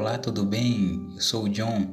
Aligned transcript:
Olá, 0.00 0.16
tudo 0.16 0.46
bem? 0.46 1.10
Eu 1.14 1.20
sou 1.20 1.44
o 1.44 1.48
John. 1.50 1.86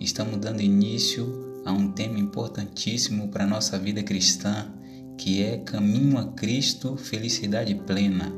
Estamos 0.00 0.36
dando 0.38 0.60
início 0.60 1.62
a 1.64 1.70
um 1.70 1.92
tema 1.92 2.18
importantíssimo 2.18 3.28
para 3.28 3.44
a 3.44 3.46
nossa 3.46 3.78
vida 3.78 4.02
cristã, 4.02 4.74
que 5.16 5.44
é 5.44 5.58
Caminho 5.58 6.18
a 6.18 6.32
Cristo, 6.32 6.96
Felicidade 6.96 7.72
Plena. 7.76 8.32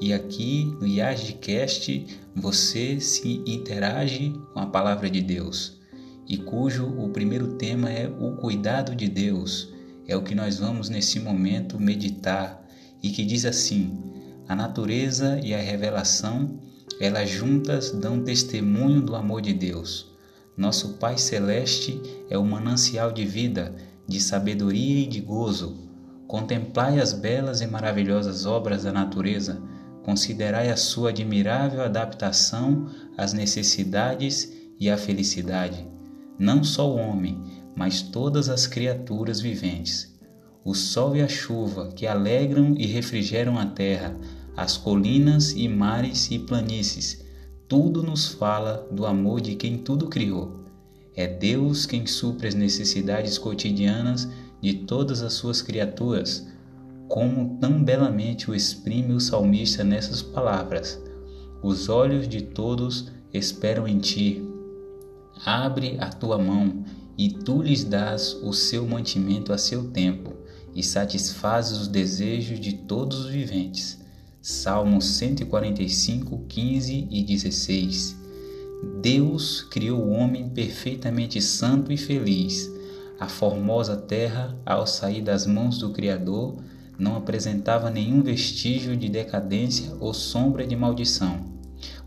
E 0.00 0.12
aqui 0.12 0.64
no 0.80 0.86
Yagcast 0.86 2.06
você 2.36 3.00
se 3.00 3.42
interage 3.44 4.32
com 4.54 4.60
a 4.60 4.66
palavra 4.66 5.10
de 5.10 5.20
Deus, 5.20 5.80
e 6.28 6.36
cujo 6.36 6.86
o 6.86 7.08
primeiro 7.08 7.56
tema 7.56 7.90
é 7.90 8.06
o 8.06 8.36
cuidado 8.36 8.94
de 8.94 9.08
Deus. 9.08 9.74
É 10.06 10.16
o 10.16 10.22
que 10.22 10.36
nós 10.36 10.60
vamos 10.60 10.88
nesse 10.88 11.18
momento 11.18 11.80
meditar 11.80 12.64
e 13.02 13.10
que 13.10 13.24
diz 13.24 13.44
assim: 13.44 13.98
a 14.46 14.54
natureza 14.54 15.40
e 15.42 15.52
a 15.52 15.58
revelação 15.58 16.60
elas 17.02 17.28
juntas 17.28 17.90
dão 17.90 18.22
testemunho 18.22 19.00
do 19.00 19.16
amor 19.16 19.42
de 19.42 19.52
Deus. 19.52 20.14
Nosso 20.56 20.90
Pai 20.98 21.18
Celeste 21.18 22.00
é 22.30 22.38
o 22.38 22.44
manancial 22.44 23.10
de 23.10 23.24
vida, 23.24 23.74
de 24.06 24.20
sabedoria 24.20 25.00
e 25.00 25.06
de 25.08 25.20
gozo. 25.20 25.90
Contemplai 26.28 27.00
as 27.00 27.12
belas 27.12 27.60
e 27.60 27.66
maravilhosas 27.66 28.46
obras 28.46 28.84
da 28.84 28.92
natureza, 28.92 29.60
considerai 30.04 30.70
a 30.70 30.76
sua 30.76 31.10
admirável 31.10 31.82
adaptação 31.82 32.86
às 33.18 33.32
necessidades 33.32 34.52
e 34.78 34.88
à 34.88 34.96
felicidade. 34.96 35.84
Não 36.38 36.62
só 36.62 36.88
o 36.88 36.96
homem, 36.96 37.42
mas 37.74 38.00
todas 38.00 38.48
as 38.48 38.64
criaturas 38.64 39.40
viventes. 39.40 40.16
O 40.64 40.72
sol 40.72 41.16
e 41.16 41.20
a 41.20 41.26
chuva 41.26 41.88
que 41.88 42.06
alegram 42.06 42.76
e 42.78 42.86
refrigeram 42.86 43.58
a 43.58 43.66
terra, 43.66 44.16
as 44.56 44.76
colinas 44.76 45.52
e 45.52 45.66
mares 45.68 46.30
e 46.30 46.38
planícies, 46.38 47.24
tudo 47.66 48.02
nos 48.02 48.28
fala 48.28 48.86
do 48.90 49.06
amor 49.06 49.40
de 49.40 49.54
quem 49.54 49.78
tudo 49.78 50.08
criou. 50.08 50.62
É 51.14 51.26
Deus 51.26 51.86
quem 51.86 52.06
supre 52.06 52.48
as 52.48 52.54
necessidades 52.54 53.38
cotidianas 53.38 54.28
de 54.60 54.74
todas 54.74 55.22
as 55.22 55.32
suas 55.32 55.62
criaturas, 55.62 56.46
como 57.08 57.58
tão 57.60 57.82
belamente 57.82 58.50
o 58.50 58.54
exprime 58.54 59.12
o 59.12 59.20
salmista 59.20 59.82
nessas 59.84 60.22
palavras: 60.22 61.02
Os 61.62 61.88
olhos 61.88 62.28
de 62.28 62.42
todos 62.42 63.10
esperam 63.32 63.88
em 63.88 63.98
ti. 63.98 64.42
Abre 65.44 65.96
a 65.98 66.08
tua 66.08 66.38
mão 66.38 66.84
e 67.16 67.30
tu 67.30 67.62
lhes 67.62 67.84
dás 67.84 68.34
o 68.42 68.52
seu 68.52 68.86
mantimento 68.86 69.52
a 69.52 69.58
seu 69.58 69.90
tempo 69.90 70.34
e 70.74 70.82
satisfazes 70.82 71.78
os 71.78 71.88
desejos 71.88 72.58
de 72.58 72.74
todos 72.74 73.26
os 73.26 73.30
viventes. 73.30 74.01
Salmos 74.44 75.04
145, 75.04 76.46
15 76.48 77.06
e 77.08 77.22
16. 77.22 78.16
Deus 79.00 79.62
criou 79.70 80.00
o 80.00 80.10
homem 80.10 80.48
perfeitamente 80.48 81.40
santo 81.40 81.92
e 81.92 81.96
feliz. 81.96 82.68
A 83.20 83.28
formosa 83.28 83.96
terra, 83.96 84.58
ao 84.66 84.84
sair 84.84 85.22
das 85.22 85.46
mãos 85.46 85.78
do 85.78 85.90
Criador, 85.90 86.56
não 86.98 87.14
apresentava 87.14 87.88
nenhum 87.88 88.20
vestígio 88.20 88.96
de 88.96 89.08
decadência 89.08 89.92
ou 90.00 90.12
sombra 90.12 90.66
de 90.66 90.74
maldição. 90.74 91.52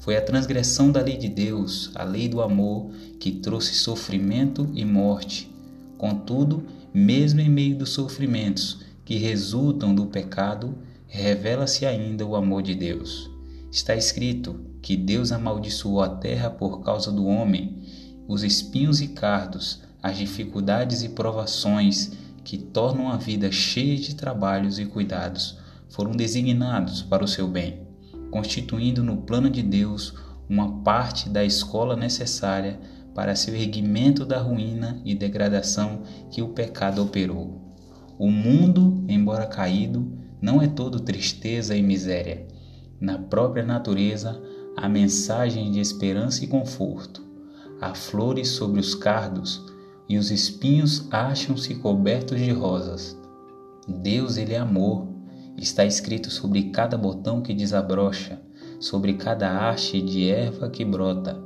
Foi 0.02 0.18
a 0.18 0.22
transgressão 0.22 0.92
da 0.92 1.00
lei 1.00 1.16
de 1.16 1.30
Deus, 1.30 1.90
a 1.96 2.04
lei 2.04 2.28
do 2.28 2.42
amor, 2.42 2.92
que 3.18 3.32
trouxe 3.32 3.76
sofrimento 3.76 4.70
e 4.74 4.84
morte. 4.84 5.50
Contudo, 5.98 6.66
mesmo 6.94 7.40
em 7.40 7.50
meio 7.50 7.78
dos 7.78 7.92
sofrimentos 7.92 8.82
que 9.06 9.16
resultam 9.16 9.96
do 9.96 10.08
pecado, 10.08 10.78
revela-se 11.16 11.86
ainda 11.86 12.26
o 12.26 12.36
amor 12.36 12.62
de 12.62 12.76
Deus. 12.76 13.32
Está 13.72 13.96
escrito 13.96 14.60
que 14.82 14.98
Deus 14.98 15.32
amaldiçoou 15.32 16.02
a 16.02 16.10
terra 16.10 16.50
por 16.50 16.82
causa 16.82 17.12
do 17.12 17.26
homem, 17.26 17.82
os 18.28 18.44
espinhos 18.44 19.02
e 19.02 19.08
cardos, 19.10 19.82
as 20.04 20.18
dificuldades 20.18 21.04
e 21.04 21.10
provações 21.10 22.12
que 22.44 22.58
tornam 22.58 23.10
a 23.10 23.18
vida 23.18 23.52
cheia 23.52 23.98
de 23.98 24.14
trabalhos 24.14 24.78
e 24.78 24.86
cuidados 24.86 25.58
foram 25.90 26.12
designados 26.12 27.02
para 27.02 27.24
o 27.24 27.28
seu 27.28 27.48
bem, 27.48 27.88
constituindo 28.30 29.04
no 29.04 29.18
plano 29.18 29.50
de 29.50 29.64
Deus 29.64 30.14
uma 30.50 30.84
parte 30.84 31.30
da 31.30 31.44
escola 31.44 31.96
necessária 31.96 32.80
para 33.14 33.36
seu 33.36 33.56
erguimento 33.56 34.26
da 34.26 34.40
ruína 34.40 35.02
e 35.06 35.16
degradação 35.16 36.04
que 36.30 36.42
o 36.42 36.50
pecado 36.50 37.02
operou. 37.02 37.62
O 38.20 38.30
mundo, 38.30 39.04
embora 39.08 39.46
caído, 39.46 40.25
não 40.42 40.62
é 40.62 40.68
todo 40.68 41.00
tristeza 41.00 41.76
e 41.76 41.82
miséria. 41.82 42.46
Na 43.00 43.18
própria 43.18 43.64
natureza 43.64 44.42
há 44.76 44.88
mensagem 44.90 45.72
de 45.72 45.80
esperança 45.80 46.44
e 46.44 46.48
conforto. 46.48 47.24
Há 47.80 47.94
flores 47.94 48.50
sobre 48.50 48.80
os 48.80 48.96
cardos 48.96 49.64
e 50.08 50.18
os 50.18 50.32
espinhos 50.32 51.08
acham-se 51.12 51.76
cobertos 51.76 52.40
de 52.40 52.52
rosas. 52.52 53.18
Deus, 53.88 54.38
Ele 54.38 54.54
é 54.54 54.58
amor, 54.58 55.08
está 55.58 55.86
escrito 55.86 56.30
sobre 56.32 56.64
cada 56.64 56.98
botão 56.98 57.42
que 57.42 57.54
desabrocha, 57.54 58.40
sobre 58.80 59.14
cada 59.14 59.70
haste 59.70 60.02
de 60.02 60.30
erva 60.30 60.70
que 60.70 60.84
brota, 60.84 61.42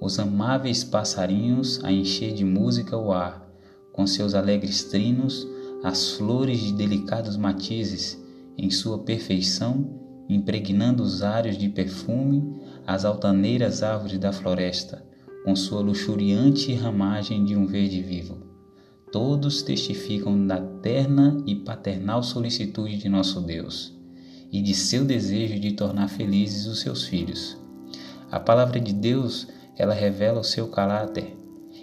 os 0.00 0.18
amáveis 0.18 0.84
passarinhos 0.84 1.82
a 1.84 1.90
encher 1.90 2.34
de 2.34 2.44
música 2.44 2.96
o 2.96 3.12
ar, 3.12 3.48
com 3.92 4.06
seus 4.06 4.34
alegres 4.34 4.84
trinos, 4.84 5.46
as 5.82 6.10
flores 6.12 6.58
de 6.60 6.72
delicados 6.72 7.36
matizes, 7.36 8.22
em 8.56 8.70
sua 8.70 8.98
perfeição, 8.98 10.00
impregnando 10.28 11.02
os 11.02 11.22
ares 11.22 11.58
de 11.58 11.68
perfume, 11.68 12.60
as 12.86 13.04
altaneiras 13.04 13.82
árvores 13.82 14.18
da 14.18 14.32
floresta, 14.32 15.04
com 15.44 15.54
sua 15.54 15.80
luxuriante 15.80 16.72
ramagem 16.72 17.44
de 17.44 17.56
um 17.56 17.66
verde 17.66 18.00
vivo. 18.00 18.38
Todos 19.12 19.62
testificam 19.62 20.46
da 20.46 20.60
terna 20.60 21.42
e 21.46 21.54
paternal 21.54 22.22
solicitude 22.22 22.96
de 22.96 23.08
nosso 23.08 23.40
Deus 23.40 23.92
e 24.50 24.62
de 24.62 24.74
seu 24.74 25.04
desejo 25.04 25.58
de 25.58 25.72
tornar 25.72 26.08
felizes 26.08 26.66
os 26.66 26.80
seus 26.80 27.04
filhos. 27.04 27.56
A 28.30 28.40
palavra 28.40 28.80
de 28.80 28.92
Deus, 28.92 29.46
ela 29.76 29.94
revela 29.94 30.40
o 30.40 30.44
seu 30.44 30.68
caráter. 30.68 31.36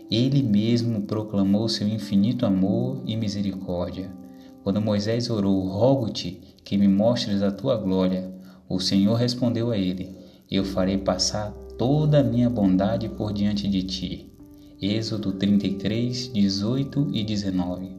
Ele 0.09 0.41
mesmo 0.41 1.03
proclamou 1.03 1.69
seu 1.69 1.87
infinito 1.87 2.45
amor 2.45 3.01
e 3.05 3.15
misericórdia 3.15 4.20
quando 4.63 4.81
Moisés 4.81 5.29
orou, 5.29 5.67
rogo-te 5.67 6.39
que 6.63 6.77
me 6.77 6.87
mostres 6.87 7.41
a 7.41 7.51
tua 7.51 7.75
glória, 7.77 8.31
o 8.69 8.79
Senhor 8.79 9.15
respondeu 9.15 9.71
a 9.71 9.77
ele: 9.77 10.15
Eu 10.49 10.63
farei 10.63 10.97
passar 10.97 11.51
toda 11.77 12.19
a 12.19 12.23
minha 12.23 12.49
bondade 12.49 13.09
por 13.09 13.33
diante 13.33 13.67
de 13.67 13.83
ti. 13.83 14.31
Êxodo 14.79 15.33
33, 15.33 16.31
18 16.31 17.09
e 17.11 17.23
19. 17.23 17.89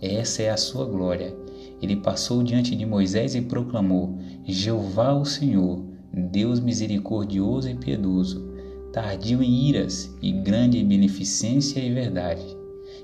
Essa 0.00 0.42
é 0.42 0.50
a 0.50 0.56
sua 0.56 0.84
glória. 0.84 1.34
Ele 1.82 1.96
passou 1.96 2.42
diante 2.42 2.76
de 2.76 2.86
Moisés 2.86 3.34
e 3.34 3.42
proclamou: 3.42 4.16
Jeová 4.44 5.12
o 5.12 5.24
Senhor, 5.24 5.84
Deus 6.12 6.60
misericordioso 6.60 7.68
e 7.68 7.74
piedoso, 7.74 8.48
tardio 8.92 9.42
em 9.42 9.68
iras 9.68 10.14
e 10.22 10.30
grande 10.30 10.78
em 10.78 10.86
beneficência 10.86 11.80
e 11.80 11.92
verdade, 11.92 12.44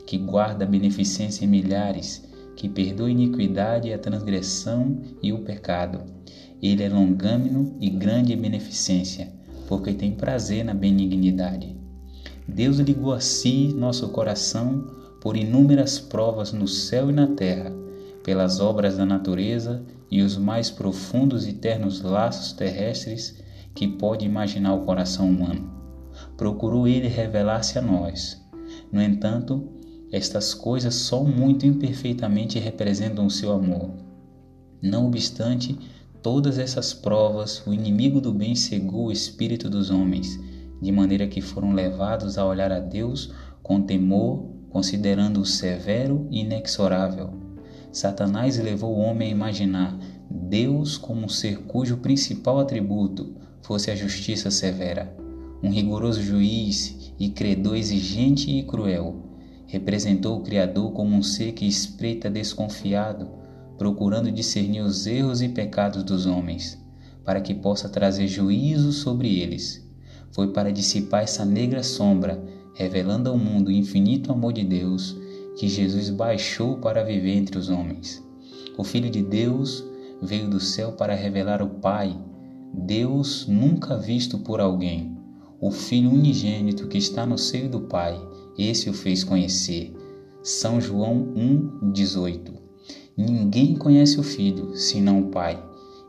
que 0.06 0.16
guarda 0.16 0.64
beneficência 0.64 1.44
em 1.44 1.48
milhares 1.48 2.31
que 2.56 2.68
perdoa 2.68 3.08
a 3.08 3.10
iniquidade 3.10 3.92
a 3.92 3.98
transgressão 3.98 5.00
e 5.22 5.32
o 5.32 5.40
pecado. 5.40 6.00
Ele 6.62 6.82
é 6.82 6.88
longâmino 6.88 7.76
e 7.80 7.90
grande 7.90 8.32
em 8.32 8.36
beneficência, 8.36 9.32
porque 9.66 9.92
tem 9.92 10.12
prazer 10.12 10.64
na 10.64 10.74
benignidade. 10.74 11.76
Deus 12.46 12.78
ligou 12.78 13.12
a 13.12 13.20
si 13.20 13.72
nosso 13.76 14.08
coração 14.08 14.86
por 15.20 15.36
inúmeras 15.36 15.98
provas 15.98 16.52
no 16.52 16.66
céu 16.66 17.10
e 17.10 17.12
na 17.12 17.28
terra, 17.28 17.72
pelas 18.24 18.60
obras 18.60 18.96
da 18.96 19.06
natureza 19.06 19.82
e 20.10 20.20
os 20.20 20.36
mais 20.36 20.70
profundos 20.70 21.46
e 21.46 21.52
ternos 21.52 22.02
laços 22.02 22.52
terrestres 22.52 23.42
que 23.74 23.88
pode 23.88 24.24
imaginar 24.24 24.74
o 24.74 24.84
coração 24.84 25.28
humano. 25.28 25.70
Procurou 26.36 26.86
ele 26.86 27.08
revelar-se 27.08 27.78
a 27.78 27.82
nós. 27.82 28.40
No 28.90 29.00
entanto, 29.00 29.68
estas 30.12 30.52
coisas 30.52 30.94
só 30.94 31.24
muito 31.24 31.66
imperfeitamente 31.66 32.58
representam 32.58 33.24
o 33.24 33.30
seu 33.30 33.50
amor. 33.50 33.90
Não 34.82 35.06
obstante 35.06 35.78
todas 36.20 36.58
essas 36.58 36.92
provas, 36.92 37.66
o 37.66 37.72
inimigo 37.72 38.20
do 38.20 38.30
bem 38.30 38.54
cegou 38.54 39.06
o 39.06 39.12
espírito 39.12 39.70
dos 39.70 39.90
homens, 39.90 40.38
de 40.82 40.92
maneira 40.92 41.26
que 41.26 41.40
foram 41.40 41.72
levados 41.72 42.36
a 42.36 42.44
olhar 42.44 42.70
a 42.70 42.78
Deus 42.78 43.32
com 43.62 43.80
temor, 43.80 44.50
considerando-o 44.68 45.46
severo 45.46 46.26
e 46.30 46.40
inexorável. 46.40 47.30
Satanás 47.90 48.58
levou 48.58 48.94
o 48.94 49.00
homem 49.00 49.28
a 49.28 49.32
imaginar 49.32 49.98
Deus 50.30 50.98
como 50.98 51.24
um 51.24 51.28
ser 51.28 51.58
cujo 51.60 51.98
principal 51.98 52.58
atributo 52.58 53.34
fosse 53.62 53.90
a 53.90 53.96
justiça 53.96 54.50
severa, 54.50 55.16
um 55.62 55.70
rigoroso 55.70 56.20
juiz 56.20 57.14
e 57.18 57.30
credor 57.30 57.76
exigente 57.76 58.50
e 58.50 58.62
cruel 58.64 59.31
representou 59.72 60.36
o 60.36 60.42
Criador 60.42 60.92
como 60.92 61.16
um 61.16 61.22
ser 61.22 61.52
que 61.52 61.64
espreita 61.64 62.28
desconfiado, 62.28 63.26
procurando 63.78 64.30
discernir 64.30 64.82
os 64.82 65.06
erros 65.06 65.40
e 65.40 65.48
pecados 65.48 66.04
dos 66.04 66.26
homens, 66.26 66.78
para 67.24 67.40
que 67.40 67.54
possa 67.54 67.88
trazer 67.88 68.28
juízo 68.28 68.92
sobre 68.92 69.40
eles. 69.40 69.82
foi 70.30 70.48
para 70.48 70.70
dissipar 70.70 71.22
essa 71.22 71.42
negra 71.42 71.82
sombra, 71.82 72.42
revelando 72.74 73.30
ao 73.30 73.38
mundo 73.38 73.68
o 73.68 73.72
infinito 73.72 74.30
amor 74.30 74.52
de 74.52 74.62
Deus, 74.62 75.16
que 75.56 75.66
Jesus 75.68 76.10
baixou 76.10 76.76
para 76.76 77.02
viver 77.02 77.34
entre 77.34 77.56
os 77.56 77.70
homens. 77.70 78.22
O 78.76 78.84
Filho 78.84 79.08
de 79.08 79.22
Deus 79.22 79.82
veio 80.20 80.50
do 80.50 80.60
céu 80.60 80.92
para 80.92 81.14
revelar 81.14 81.62
o 81.62 81.68
Pai, 81.68 82.14
Deus 82.74 83.46
nunca 83.48 83.96
visto 83.96 84.38
por 84.38 84.60
alguém. 84.60 85.16
O 85.58 85.70
Filho 85.70 86.10
unigênito 86.10 86.88
que 86.88 86.98
está 86.98 87.24
no 87.24 87.38
seio 87.38 87.70
do 87.70 87.80
Pai, 87.82 88.20
esse 88.58 88.90
o 88.90 88.92
fez 88.92 89.24
conhecer. 89.24 89.94
São 90.42 90.80
João 90.80 91.32
1,18 91.34 92.52
Ninguém 93.16 93.76
conhece 93.76 94.18
o 94.18 94.22
Filho, 94.22 94.74
senão 94.74 95.20
o 95.20 95.28
Pai, 95.28 95.62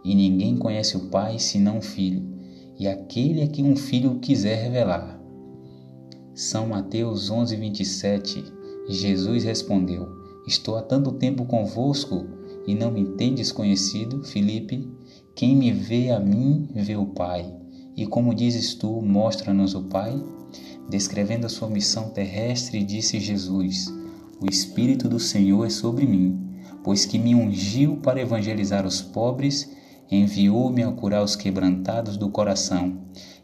e 0.05 0.15
ninguém 0.15 0.57
conhece 0.57 0.95
o 0.95 1.09
Pai, 1.09 1.37
senão 1.37 1.79
o 1.79 1.81
Filho, 1.81 2.23
e 2.79 2.87
aquele 2.87 3.41
a 3.41 3.47
quem 3.47 3.65
um 3.65 3.75
Filho 3.75 4.19
quiser 4.19 4.63
revelar. 4.63 5.21
São 6.33 6.67
Mateus 6.67 7.29
11:27 7.29 8.43
Jesus 8.87 9.43
respondeu: 9.43 10.07
Estou 10.47 10.77
há 10.77 10.81
tanto 10.81 11.11
tempo 11.11 11.45
convosco 11.45 12.25
e 12.65 12.73
não 12.73 12.89
me 12.89 13.05
tendes 13.17 13.51
conhecido, 13.51 14.23
Filipe? 14.23 14.89
Quem 15.35 15.55
me 15.55 15.71
vê 15.71 16.09
a 16.09 16.19
mim, 16.19 16.69
vê 16.73 16.95
o 16.95 17.05
Pai. 17.05 17.53
E 17.95 18.05
como 18.07 18.33
dizes 18.33 18.73
tu, 18.75 19.01
mostra-nos 19.01 19.75
o 19.75 19.83
Pai? 19.83 20.21
Descrevendo 20.89 21.45
a 21.45 21.49
sua 21.49 21.69
missão 21.69 22.09
terrestre, 22.09 22.83
disse 22.83 23.19
Jesus: 23.19 23.93
O 24.39 24.45
Espírito 24.49 25.07
do 25.07 25.19
Senhor 25.19 25.65
é 25.65 25.69
sobre 25.69 26.05
mim, 26.05 26.39
pois 26.83 27.05
que 27.05 27.17
me 27.17 27.33
ungiu 27.33 27.97
para 27.97 28.21
evangelizar 28.21 28.85
os 28.85 29.01
pobres, 29.01 29.71
enviou-me 30.11 30.83
a 30.83 30.91
curar 30.91 31.23
os 31.23 31.35
quebrantados 31.35 32.17
do 32.17 32.29
coração 32.29 32.97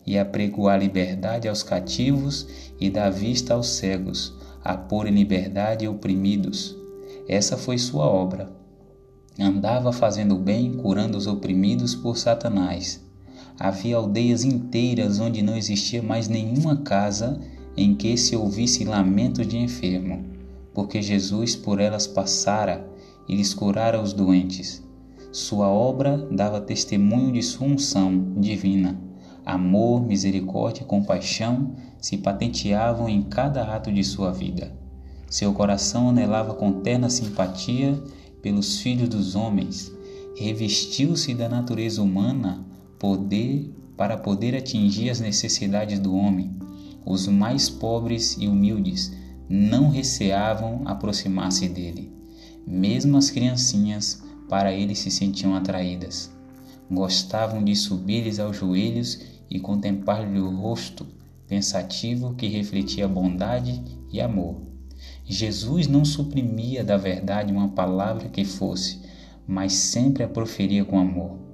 e 0.06 0.18
a 0.18 0.26
pregoar 0.26 0.80
liberdade 0.80 1.48
aos 1.48 1.64
cativos 1.64 2.48
e 2.80 2.90
dar 2.90 3.10
vista 3.10 3.54
aos 3.54 3.68
cegos, 3.70 4.36
a 4.64 4.76
pôr 4.76 5.08
em 5.08 5.14
liberdade 5.14 5.88
oprimidos. 5.88 6.76
Essa 7.28 7.58
foi 7.58 7.78
sua 7.78 8.06
obra. 8.06 8.52
Andava 9.40 9.94
fazendo 9.94 10.36
bem, 10.36 10.74
curando 10.74 11.18
os 11.18 11.28
oprimidos 11.28 11.96
por 11.96 12.18
Satanás. 12.18 13.09
Havia 13.60 13.98
aldeias 13.98 14.46
inteiras 14.46 15.20
onde 15.20 15.42
não 15.42 15.58
existia 15.58 16.02
mais 16.02 16.30
nenhuma 16.30 16.78
casa 16.78 17.42
em 17.76 17.94
que 17.94 18.16
se 18.16 18.34
ouvisse 18.34 18.86
lamentos 18.86 19.46
de 19.46 19.58
enfermo, 19.58 20.24
porque 20.74 21.02
Jesus 21.02 21.58
por 21.58 21.82
elas 21.82 22.08
passara 22.08 22.90
e 23.28 23.36
lhes 23.36 23.54
curara 23.54 24.02
os 24.02 24.14
doentes. 24.14 24.82
Sua 25.32 25.68
obra 25.68 26.18
dava 26.32 26.62
testemunho 26.62 27.34
de 27.34 27.44
sua 27.44 27.68
unção 27.68 28.34
divina. 28.38 28.98
Amor, 29.46 30.02
misericórdia 30.06 30.84
e 30.84 30.86
compaixão 30.86 31.76
se 32.00 32.18
patenteavam 32.18 33.10
em 33.10 33.24
cada 33.24 33.76
ato 33.76 33.92
de 33.92 34.04
sua 34.06 34.32
vida. 34.32 34.72
Seu 35.30 35.54
coração 35.54 36.10
anelava 36.10 36.54
com 36.54 36.82
terna 36.82 37.10
simpatia 37.10 38.02
pelos 38.42 38.80
filhos 38.80 39.10
dos 39.10 39.36
homens. 39.36 39.92
Revestiu-se 40.36 41.34
da 41.34 41.50
natureza 41.50 42.02
humana 42.02 42.66
poder 43.00 43.74
para 43.98 44.18
poder 44.18 44.56
atingir 44.56 45.10
as 45.10 45.20
necessidades 45.20 46.00
do 46.00 46.14
homem. 46.16 46.52
Os 47.06 47.28
mais 47.28 47.70
pobres 47.70 48.38
e 48.40 48.48
humildes 48.48 49.12
não 49.50 49.90
receavam 49.90 50.84
aproximar-se 50.86 51.68
dele. 51.68 52.12
Mesmo 52.68 53.18
as 53.18 53.32
criancinhas 53.32 54.22
para 54.48 54.72
ele 54.72 54.96
se 54.96 55.10
sentiam 55.10 55.56
atraídas. 55.56 56.30
Gostavam 56.92 57.64
de 57.64 57.76
subir-lhes 57.76 58.40
aos 58.40 58.58
joelhos 58.58 59.20
e 59.50 59.60
contemplar-lhe 59.60 60.40
o 60.40 60.56
rosto 60.56 61.08
pensativo 61.48 62.36
que 62.36 62.48
refletia 62.48 63.08
bondade 63.08 63.82
e 64.12 64.22
amor. 64.22 64.62
Jesus 65.26 65.88
não 65.88 66.06
suprimia 66.06 66.84
da 66.84 66.98
verdade 66.98 67.52
uma 67.52 67.70
palavra 67.70 68.30
que 68.30 68.46
fosse, 68.46 69.00
mas 69.48 69.74
sempre 69.74 70.24
a 70.24 70.28
proferia 70.28 70.86
com 70.86 71.00
amor. 71.00 71.49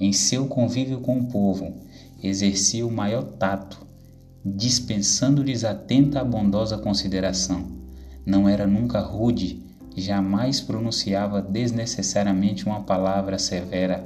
Em 0.00 0.12
seu 0.12 0.46
convívio 0.46 1.00
com 1.00 1.18
o 1.18 1.26
povo, 1.26 1.72
exercia 2.22 2.84
o 2.86 2.90
maior 2.90 3.22
tato, 3.22 3.80
dispensando-lhes 4.44 5.64
atenta 5.64 6.20
e 6.20 6.24
bondosa 6.24 6.76
consideração. 6.76 7.64
Não 8.26 8.48
era 8.48 8.66
nunca 8.66 9.00
rude, 9.00 9.62
jamais 9.96 10.60
pronunciava 10.60 11.40
desnecessariamente 11.40 12.66
uma 12.66 12.82
palavra 12.82 13.38
severa, 13.38 14.04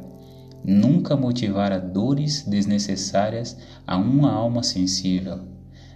nunca 0.62 1.16
motivara 1.16 1.80
dores 1.80 2.42
desnecessárias 2.42 3.56
a 3.86 3.96
uma 3.96 4.30
alma 4.30 4.62
sensível. 4.62 5.40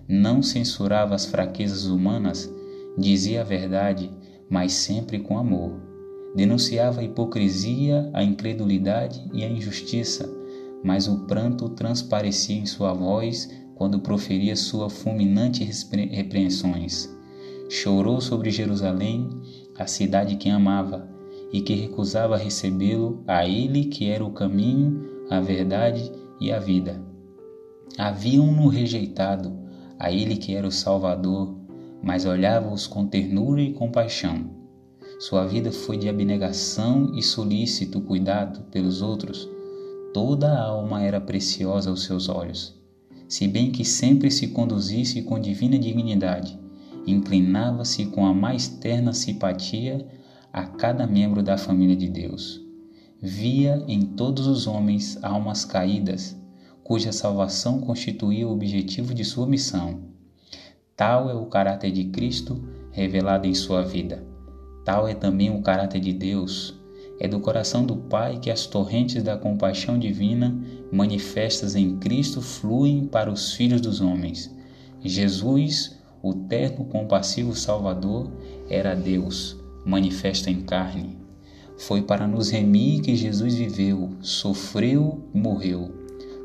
Não 0.08 0.42
censurava 0.42 1.14
as 1.14 1.26
fraquezas 1.26 1.84
humanas, 1.84 2.50
dizia 2.96 3.42
a 3.42 3.44
verdade, 3.44 4.10
mas 4.48 4.72
sempre 4.72 5.18
com 5.18 5.38
amor. 5.38 5.91
Denunciava 6.34 7.00
a 7.00 7.04
hipocrisia, 7.04 8.08
a 8.12 8.24
incredulidade 8.24 9.22
e 9.34 9.44
a 9.44 9.48
injustiça, 9.48 10.32
mas 10.82 11.06
o 11.06 11.26
pranto 11.26 11.68
transparecia 11.68 12.56
em 12.56 12.66
sua 12.66 12.92
voz 12.92 13.50
quando 13.74 14.00
proferia 14.00 14.56
suas 14.56 14.92
fulminantes 14.92 15.88
repreensões. 15.90 17.08
Chorou 17.68 18.20
sobre 18.20 18.50
Jerusalém, 18.50 19.28
a 19.78 19.86
cidade 19.86 20.36
que 20.36 20.48
amava, 20.48 21.08
e 21.52 21.60
que 21.60 21.74
recusava 21.74 22.36
recebê-lo 22.36 23.22
a 23.26 23.46
ele 23.46 23.84
que 23.84 24.08
era 24.08 24.24
o 24.24 24.32
caminho, 24.32 25.06
a 25.28 25.40
verdade 25.40 26.10
e 26.40 26.50
a 26.50 26.58
vida. 26.58 27.02
Haviam-no 27.98 28.68
rejeitado, 28.68 29.52
a 29.98 30.10
ele 30.10 30.36
que 30.36 30.54
era 30.54 30.66
o 30.66 30.72
Salvador, 30.72 31.54
mas 32.02 32.24
olhava-os 32.24 32.86
com 32.86 33.06
ternura 33.06 33.60
e 33.60 33.74
compaixão. 33.74 34.61
Sua 35.22 35.46
vida 35.46 35.70
foi 35.70 35.96
de 35.96 36.08
abnegação 36.08 37.12
e 37.14 37.22
solícito 37.22 38.00
cuidado 38.00 38.64
pelos 38.72 39.02
outros. 39.02 39.48
Toda 40.12 40.48
a 40.48 40.64
alma 40.64 41.00
era 41.00 41.20
preciosa 41.20 41.90
aos 41.90 42.02
seus 42.02 42.28
olhos. 42.28 42.74
Se 43.28 43.46
bem 43.46 43.70
que 43.70 43.84
sempre 43.84 44.32
se 44.32 44.48
conduzisse 44.48 45.22
com 45.22 45.38
divina 45.38 45.78
dignidade, 45.78 46.58
inclinava-se 47.06 48.06
com 48.06 48.26
a 48.26 48.34
mais 48.34 48.66
terna 48.66 49.12
simpatia 49.12 50.04
a 50.52 50.66
cada 50.66 51.06
membro 51.06 51.40
da 51.40 51.56
família 51.56 51.94
de 51.94 52.08
Deus. 52.08 52.60
Via 53.20 53.80
em 53.86 54.00
todos 54.00 54.48
os 54.48 54.66
homens 54.66 55.22
almas 55.22 55.64
caídas, 55.64 56.36
cuja 56.82 57.12
salvação 57.12 57.80
constituía 57.80 58.48
o 58.48 58.52
objetivo 58.52 59.14
de 59.14 59.24
sua 59.24 59.46
missão. 59.46 60.00
Tal 60.96 61.30
é 61.30 61.34
o 61.34 61.46
caráter 61.46 61.92
de 61.92 62.06
Cristo 62.06 62.60
revelado 62.90 63.46
em 63.46 63.54
sua 63.54 63.82
vida. 63.82 64.31
Tal 64.84 65.08
é 65.08 65.14
também 65.14 65.50
o 65.50 65.62
caráter 65.62 66.00
de 66.00 66.12
Deus. 66.12 66.74
É 67.20 67.28
do 67.28 67.40
coração 67.40 67.84
do 67.84 67.96
Pai 67.96 68.38
que 68.40 68.50
as 68.50 68.66
torrentes 68.66 69.22
da 69.22 69.36
compaixão 69.36 69.98
divina 69.98 70.56
manifestas 70.90 71.76
em 71.76 71.96
Cristo 71.98 72.42
fluem 72.42 73.06
para 73.06 73.30
os 73.30 73.54
filhos 73.54 73.80
dos 73.80 74.00
homens. 74.00 74.54
Jesus, 75.04 75.98
o 76.22 76.34
terno 76.34 76.84
compassivo 76.84 77.54
Salvador, 77.54 78.30
era 78.68 78.94
Deus 78.94 79.62
manifesta 79.84 80.50
em 80.50 80.62
carne. 80.62 81.18
Foi 81.76 82.02
para 82.02 82.26
nos 82.26 82.50
remir 82.50 83.00
que 83.02 83.16
Jesus 83.16 83.54
viveu, 83.54 84.10
sofreu 84.20 85.28
morreu. 85.34 85.90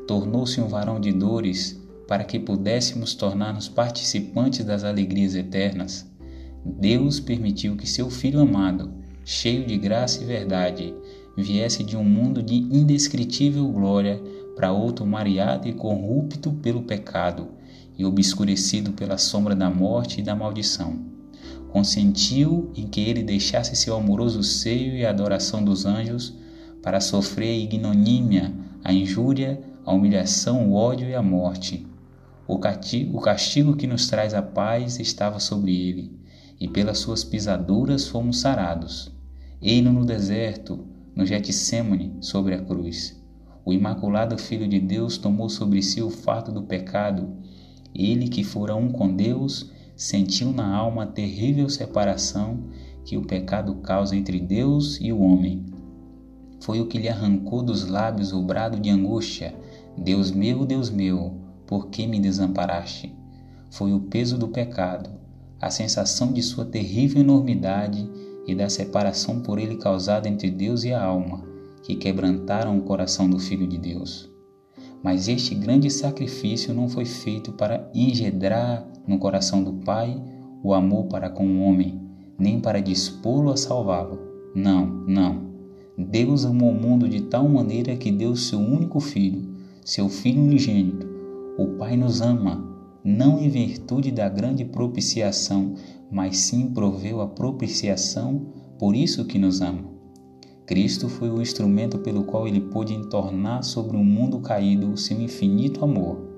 Tornou-se 0.06 0.60
um 0.60 0.68
varão 0.68 1.00
de 1.00 1.12
dores 1.12 1.80
para 2.06 2.24
que 2.24 2.38
pudéssemos 2.38 3.14
tornar-nos 3.14 3.68
participantes 3.68 4.64
das 4.64 4.82
alegrias 4.82 5.34
eternas. 5.34 6.07
Deus 6.78 7.20
permitiu 7.20 7.76
que 7.76 7.86
seu 7.86 8.10
Filho 8.10 8.40
amado, 8.40 8.92
cheio 9.24 9.66
de 9.66 9.76
graça 9.76 10.22
e 10.22 10.26
verdade, 10.26 10.94
viesse 11.36 11.82
de 11.82 11.96
um 11.96 12.04
mundo 12.04 12.42
de 12.42 12.54
indescritível 12.54 13.66
glória 13.68 14.22
para 14.54 14.72
outro 14.72 15.06
mareado 15.06 15.68
e 15.68 15.72
corrupto 15.72 16.52
pelo 16.52 16.82
pecado 16.82 17.48
e 17.96 18.04
obscurecido 18.04 18.92
pela 18.92 19.18
sombra 19.18 19.54
da 19.54 19.70
morte 19.70 20.20
e 20.20 20.22
da 20.22 20.34
maldição 20.34 21.18
consentiu 21.68 22.72
em 22.74 22.86
que 22.86 23.00
ele 23.00 23.22
deixasse 23.22 23.76
seu 23.76 23.94
amoroso 23.94 24.42
seio 24.42 24.96
e 24.96 25.04
a 25.04 25.10
adoração 25.10 25.62
dos 25.62 25.84
anjos 25.84 26.34
para 26.82 27.00
sofrer 27.00 27.50
a 27.50 27.64
ignomínia, 27.64 28.52
a 28.82 28.92
injúria, 28.92 29.60
a 29.84 29.92
humilhação, 29.92 30.70
o 30.70 30.74
ódio 30.74 31.08
e 31.08 31.14
a 31.14 31.22
morte. 31.22 31.86
O 32.46 32.58
castigo 32.58 33.76
que 33.76 33.86
nos 33.86 34.08
traz 34.08 34.32
a 34.32 34.40
paz 34.40 34.98
estava 34.98 35.38
sobre 35.38 35.76
ele, 35.76 36.18
e 36.60 36.68
pelas 36.68 36.98
suas 36.98 37.24
pisaduras 37.24 38.08
fomos 38.08 38.40
sarados. 38.40 39.12
Ele 39.60 39.88
no 39.88 40.04
deserto, 40.04 40.86
no 41.14 41.26
Getsemane, 41.26 42.16
sobre 42.20 42.54
a 42.54 42.62
cruz. 42.62 43.20
O 43.64 43.72
imaculado 43.72 44.38
Filho 44.38 44.66
de 44.66 44.80
Deus 44.80 45.18
tomou 45.18 45.48
sobre 45.48 45.82
si 45.82 46.00
o 46.00 46.10
fato 46.10 46.50
do 46.50 46.62
pecado. 46.62 47.28
Ele 47.94 48.28
que 48.28 48.42
fora 48.42 48.74
um 48.74 48.90
com 48.90 49.14
Deus 49.14 49.70
sentiu 49.96 50.52
na 50.52 50.74
alma 50.74 51.02
a 51.02 51.06
terrível 51.06 51.68
separação 51.68 52.64
que 53.04 53.16
o 53.16 53.22
pecado 53.22 53.74
causa 53.76 54.14
entre 54.14 54.38
Deus 54.38 54.98
e 55.00 55.12
o 55.12 55.20
homem. 55.20 55.66
Foi 56.60 56.80
o 56.80 56.86
que 56.86 56.98
lhe 56.98 57.08
arrancou 57.08 57.62
dos 57.62 57.86
lábios 57.86 58.32
o 58.32 58.42
brado 58.42 58.78
de 58.78 58.90
angústia: 58.90 59.54
Deus 59.96 60.30
meu, 60.30 60.64
Deus 60.64 60.90
meu, 60.90 61.40
por 61.66 61.88
que 61.88 62.06
me 62.06 62.20
desamparaste? 62.20 63.14
Foi 63.70 63.92
o 63.92 64.00
peso 64.00 64.38
do 64.38 64.48
pecado, 64.48 65.10
a 65.60 65.70
sensação 65.70 66.32
de 66.32 66.42
sua 66.42 66.64
terrível 66.64 67.20
enormidade 67.20 68.08
e 68.46 68.54
da 68.54 68.68
separação 68.68 69.40
por 69.40 69.58
ele 69.58 69.76
causada 69.76 70.28
entre 70.28 70.50
Deus 70.50 70.84
e 70.84 70.92
a 70.92 71.02
alma, 71.02 71.44
que 71.82 71.96
quebrantaram 71.96 72.78
o 72.78 72.82
coração 72.82 73.28
do 73.28 73.38
Filho 73.38 73.66
de 73.66 73.76
Deus. 73.76 74.30
Mas 75.02 75.28
este 75.28 75.54
grande 75.54 75.90
sacrifício 75.90 76.74
não 76.74 76.88
foi 76.88 77.04
feito 77.04 77.52
para 77.52 77.90
engendrar 77.94 78.86
no 79.06 79.18
coração 79.18 79.62
do 79.62 79.72
Pai 79.72 80.20
o 80.62 80.74
amor 80.74 81.06
para 81.06 81.30
com 81.30 81.46
o 81.46 81.60
homem, 81.62 82.00
nem 82.38 82.60
para 82.60 82.80
dispô-lo 82.80 83.50
a 83.50 83.56
salvá-lo. 83.56 84.18
Não, 84.54 84.86
não. 84.86 85.48
Deus 85.96 86.44
amou 86.44 86.70
o 86.70 86.80
mundo 86.80 87.08
de 87.08 87.22
tal 87.22 87.48
maneira 87.48 87.96
que 87.96 88.10
deu 88.10 88.34
seu 88.36 88.58
único 88.58 89.00
filho, 89.00 89.48
seu 89.84 90.08
filho 90.08 90.42
unigênito. 90.42 91.06
O 91.56 91.76
Pai 91.76 91.96
nos 91.96 92.20
ama, 92.20 92.64
não 93.08 93.40
em 93.40 93.48
virtude 93.48 94.10
da 94.10 94.28
grande 94.28 94.64
propiciação, 94.66 95.74
mas 96.10 96.36
sim 96.38 96.70
proveu 96.74 97.22
a 97.22 97.26
propiciação, 97.26 98.52
por 98.78 98.94
isso 98.94 99.24
que 99.24 99.38
nos 99.38 99.62
ama. 99.62 99.84
Cristo 100.66 101.08
foi 101.08 101.30
o 101.30 101.40
instrumento 101.40 101.98
pelo 102.00 102.24
qual 102.24 102.46
ele 102.46 102.60
pôde 102.60 102.92
entornar 102.92 103.62
sobre 103.62 103.96
o 103.96 104.04
mundo 104.04 104.40
caído 104.40 104.92
o 104.92 104.98
seu 104.98 105.18
infinito 105.18 105.82
amor. 105.82 106.28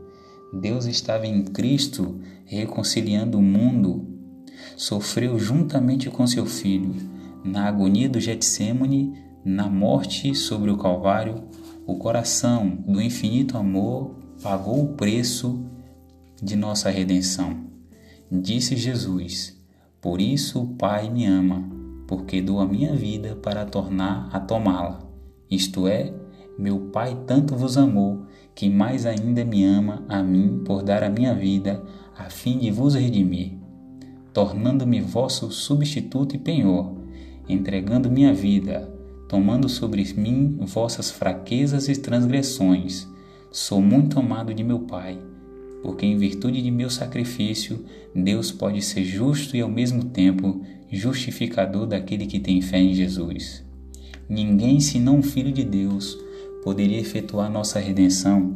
Deus 0.60 0.86
estava 0.86 1.26
em 1.26 1.42
Cristo 1.42 2.20
reconciliando 2.44 3.38
o 3.38 3.42
mundo. 3.42 4.06
Sofreu 4.76 5.38
juntamente 5.38 6.08
com 6.08 6.26
seu 6.26 6.46
filho, 6.46 6.94
na 7.44 7.66
agonia 7.66 8.08
do 8.08 8.20
Getsemane, 8.20 9.12
na 9.44 9.68
morte 9.68 10.34
sobre 10.36 10.70
o 10.70 10.76
Calvário, 10.76 11.42
o 11.84 11.96
coração 11.96 12.78
do 12.86 13.00
infinito 13.00 13.56
amor 13.58 14.14
pagou 14.40 14.84
o 14.84 14.94
preço 14.94 15.64
de 16.42 16.56
nossa 16.56 16.90
redenção. 16.90 17.56
Disse 18.30 18.76
Jesus: 18.76 19.60
Por 20.00 20.20
isso 20.20 20.62
o 20.62 20.66
Pai 20.74 21.10
me 21.10 21.26
ama 21.26 21.80
porque 22.10 22.42
dou 22.42 22.58
a 22.58 22.66
minha 22.66 22.92
vida 22.92 23.36
para 23.36 23.64
tornar 23.64 24.28
a 24.32 24.40
tomá-la. 24.40 25.00
Isto 25.48 25.86
é, 25.86 26.12
meu 26.58 26.90
Pai 26.92 27.16
tanto 27.24 27.54
vos 27.54 27.76
amou, 27.76 28.26
que 28.52 28.68
mais 28.68 29.06
ainda 29.06 29.44
me 29.44 29.64
ama 29.64 30.04
a 30.08 30.20
mim 30.20 30.62
por 30.64 30.82
dar 30.82 31.04
a 31.04 31.08
minha 31.08 31.32
vida, 31.32 31.80
a 32.18 32.24
fim 32.24 32.58
de 32.58 32.68
vos 32.68 32.96
redimir, 32.96 33.52
tornando-me 34.32 35.00
vosso 35.00 35.52
substituto 35.52 36.34
e 36.34 36.38
penhor, 36.38 36.96
entregando 37.48 38.10
minha 38.10 38.34
vida, 38.34 38.92
tomando 39.28 39.68
sobre 39.68 40.02
mim 40.14 40.58
vossas 40.62 41.12
fraquezas 41.12 41.88
e 41.88 41.94
transgressões. 41.94 43.08
Sou 43.52 43.80
muito 43.80 44.18
amado 44.18 44.52
de 44.52 44.64
meu 44.64 44.80
Pai, 44.80 45.16
porque 45.82 46.06
em 46.06 46.16
virtude 46.16 46.62
de 46.62 46.70
meu 46.70 46.90
sacrifício, 46.90 47.84
Deus 48.14 48.50
pode 48.50 48.82
ser 48.82 49.04
justo 49.04 49.56
e 49.56 49.60
ao 49.60 49.68
mesmo 49.68 50.04
tempo 50.04 50.62
justificador 50.90 51.86
daquele 51.86 52.26
que 52.26 52.40
tem 52.40 52.60
fé 52.60 52.78
em 52.78 52.92
Jesus. 52.92 53.64
Ninguém 54.28 54.80
senão 54.80 55.18
o 55.18 55.22
Filho 55.22 55.52
de 55.52 55.64
Deus 55.64 56.18
poderia 56.62 57.00
efetuar 57.00 57.50
nossa 57.50 57.78
redenção, 57.78 58.54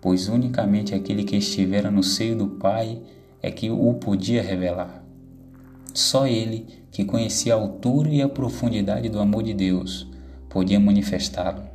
pois 0.00 0.28
unicamente 0.28 0.94
aquele 0.94 1.24
que 1.24 1.36
estivera 1.36 1.90
no 1.90 2.02
seio 2.02 2.36
do 2.36 2.46
Pai 2.46 3.00
é 3.42 3.50
que 3.50 3.70
o 3.70 3.94
podia 3.94 4.42
revelar. 4.42 5.04
Só 5.92 6.26
ele, 6.26 6.66
que 6.90 7.04
conhecia 7.04 7.54
a 7.54 7.58
altura 7.58 8.08
e 8.08 8.22
a 8.22 8.28
profundidade 8.28 9.08
do 9.08 9.18
amor 9.18 9.42
de 9.42 9.54
Deus, 9.54 10.06
podia 10.48 10.78
manifestá-lo. 10.78 11.69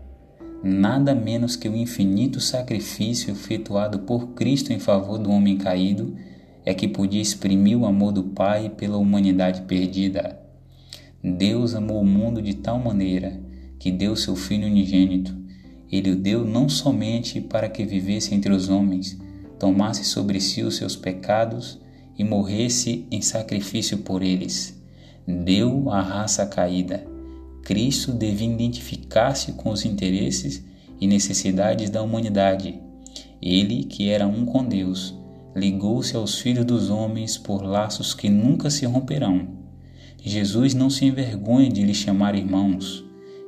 Nada 0.68 1.14
menos 1.14 1.56
que 1.56 1.70
o 1.70 1.78
infinito 1.78 2.42
sacrifício 2.42 3.32
efetuado 3.32 4.00
por 4.00 4.30
Cristo 4.30 4.74
em 4.74 4.80
favor 4.80 5.20
do 5.20 5.30
homem 5.30 5.60
caído 5.60 6.16
é 6.66 6.74
que 6.74 6.88
podia 6.88 7.22
exprimir 7.22 7.78
o 7.78 7.86
amor 7.86 8.12
do 8.12 8.24
Pai 8.24 8.72
pela 8.76 8.98
humanidade 8.98 9.62
perdida. 9.62 10.40
Deus 11.24 11.76
amou 11.76 12.02
o 12.02 12.06
mundo 12.06 12.42
de 12.42 12.56
tal 12.56 12.80
maneira 12.80 13.40
que 13.78 13.92
deu 13.92 14.16
seu 14.16 14.36
Filho 14.36 14.66
unigênito. 14.66 15.38
Ele 15.92 16.10
o 16.10 16.16
deu 16.16 16.44
não 16.44 16.68
somente 16.68 17.40
para 17.40 17.70
que 17.70 17.86
vivesse 17.86 18.34
entre 18.34 18.52
os 18.52 18.68
homens, 18.68 19.22
tomasse 19.60 20.04
sobre 20.04 20.40
si 20.40 20.64
os 20.64 20.78
seus 20.78 20.96
pecados 20.96 21.80
e 22.18 22.24
morresse 22.24 23.06
em 23.12 23.22
sacrifício 23.22 24.00
por 24.00 24.24
eles. 24.24 24.84
Deu 25.28 25.92
à 25.92 26.02
raça 26.02 26.44
caída. 26.48 27.15
Cristo 27.66 28.14
devia 28.14 28.48
identificar-se 28.48 29.54
com 29.54 29.72
os 29.72 29.86
interesses 29.86 30.64
e 31.02 31.08
necessidades 31.08 31.90
da 31.90 32.04
humanidade. 32.04 32.80
Ele, 33.42 33.86
que 33.86 34.08
era 34.08 34.28
um 34.28 34.46
com 34.46 34.64
Deus, 34.64 35.16
ligou-se 35.56 36.16
aos 36.16 36.38
filhos 36.38 36.64
dos 36.64 36.92
homens 36.92 37.40
por 37.40 37.64
laços 37.64 38.14
que 38.14 38.30
nunca 38.30 38.70
se 38.70 38.86
romperão. 38.86 39.48
Jesus 40.24 40.76
não 40.76 40.92
se 40.92 41.06
envergonha 41.06 41.68
de 41.68 41.84
lhe 41.84 41.94
chamar 41.96 42.36
irmãos. 42.36 43.04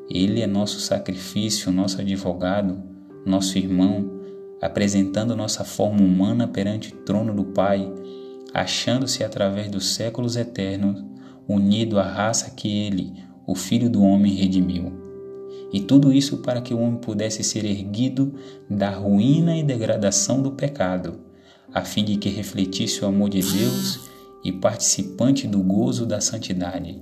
Ele 0.10 0.42
é 0.42 0.48
nosso 0.48 0.80
sacrifício, 0.80 1.72
nosso 1.72 2.02
advogado, 2.02 2.82
nosso 3.24 3.56
irmão, 3.60 4.20
apresentando 4.60 5.36
nossa 5.36 5.64
forma 5.64 6.02
humana 6.02 6.48
perante 6.48 6.92
o 6.92 6.98
trono 7.04 7.36
do 7.36 7.46
Pai, 7.46 7.88
achando-se 8.52 9.24
através 9.24 9.70
dos 9.70 9.94
séculos 9.94 10.36
eternos 10.36 11.06
unido 11.48 12.00
à 12.00 12.04
raça 12.04 12.50
que 12.50 12.68
ele, 12.68 13.27
o 13.48 13.56
Filho 13.56 13.90
do 13.90 14.04
Homem, 14.04 14.36
redimiu. 14.36 14.92
E 15.74 15.80
tudo 15.80 16.14
isso 16.14 16.38
para 16.38 16.62
que 16.62 16.74
o 16.74 16.80
homem 16.80 17.00
pudesse 17.00 17.44
ser 17.44 17.66
erguido 17.66 18.36
da 18.70 18.92
ruína 18.92 19.58
e 19.58 19.64
degradação 19.64 20.42
do 20.42 20.52
pecado 20.52 21.26
a 21.74 21.84
fim 21.84 22.04
de 22.04 22.18
que 22.18 22.30
refletisse 22.30 23.04
o 23.04 23.08
amor 23.08 23.30
de 23.30 23.42
Deus 23.42 24.00
e 24.44 24.52
participante 24.52 25.48
do 25.48 25.62
gozo 25.62 26.06
da 26.06 26.22
santidade. 26.22 27.02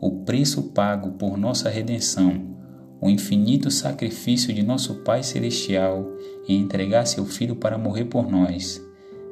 O 0.00 0.24
preço 0.24 0.64
pago 0.70 1.12
por 1.12 1.36
nossa 1.36 1.68
redenção, 1.68 2.56
o 3.00 3.08
infinito 3.08 3.70
sacrifício 3.70 4.52
de 4.52 4.62
nosso 4.62 4.96
Pai 4.96 5.22
Celestial 5.22 6.06
em 6.46 6.60
entregar 6.60 7.06
seu 7.06 7.24
Filho 7.24 7.56
para 7.56 7.78
morrer 7.78 8.04
por 8.06 8.30
nós, 8.30 8.82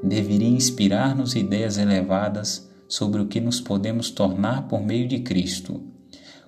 deveria 0.02 0.48
inspirar-nos 0.48 1.34
ideias 1.34 1.78
elevadas 1.78 2.70
sobre 2.88 3.20
o 3.20 3.26
que 3.26 3.40
nos 3.40 3.60
podemos 3.60 4.10
tornar 4.10 4.68
por 4.68 4.82
meio 4.82 5.06
de 5.08 5.20
Cristo. 5.20 5.95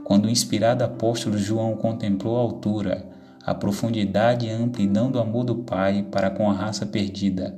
Quando 0.09 0.25
o 0.25 0.31
inspirado 0.31 0.83
apóstolo 0.83 1.37
João 1.37 1.77
contemplou 1.77 2.39
a 2.39 2.41
altura, 2.41 3.07
a 3.45 3.55
profundidade 3.55 4.47
e 4.47 4.51
a 4.51 4.57
amplidão 4.57 5.11
do 5.11 5.21
amor 5.21 5.45
do 5.45 5.57
Pai 5.57 6.03
para 6.11 6.31
com 6.31 6.51
a 6.51 6.55
raça 6.55 6.87
perdida, 6.87 7.55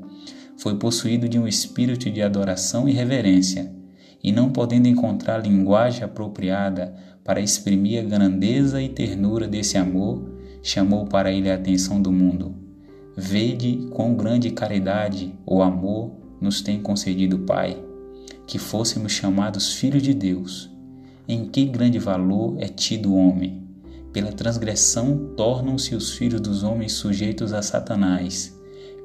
foi 0.57 0.75
possuído 0.75 1.29
de 1.29 1.39
um 1.39 1.47
espírito 1.47 2.11
de 2.11 2.21
adoração 2.21 2.89
e 2.89 2.93
reverência, 2.93 3.73
e 4.21 4.33
não 4.33 4.51
podendo 4.51 4.89
encontrar 4.89 5.39
linguagem 5.39 6.03
apropriada 6.03 6.93
para 7.23 7.41
exprimir 7.41 8.01
a 8.01 8.09
grandeza 8.09 8.83
e 8.83 8.89
ternura 8.89 9.47
desse 9.47 9.79
amor, 9.79 10.21
chamou 10.61 11.07
para 11.07 11.31
ele 11.31 11.49
a 11.49 11.55
atenção 11.55 12.03
do 12.03 12.11
mundo. 12.11 12.57
Vede 13.17 13.87
quão 13.93 14.17
grande 14.17 14.51
caridade 14.51 15.33
ou 15.47 15.63
amor 15.63 16.11
nos 16.41 16.61
tem 16.61 16.83
concedido 16.83 17.37
o 17.37 17.47
Pai, 17.47 17.81
que 18.45 18.59
fôssemos 18.59 19.13
chamados 19.13 19.75
filhos 19.75 20.03
de 20.03 20.13
Deus. 20.13 20.70
Em 21.33 21.45
que 21.45 21.65
grande 21.65 21.97
valor 21.97 22.57
é 22.59 22.67
tido 22.67 23.13
o 23.13 23.17
homem? 23.17 23.63
Pela 24.13 24.33
transgressão 24.33 25.31
tornam-se 25.37 25.95
os 25.95 26.11
filhos 26.11 26.41
dos 26.41 26.65
homens 26.65 26.91
sujeitos 26.95 27.53
a 27.53 27.63
Satanás 27.63 28.53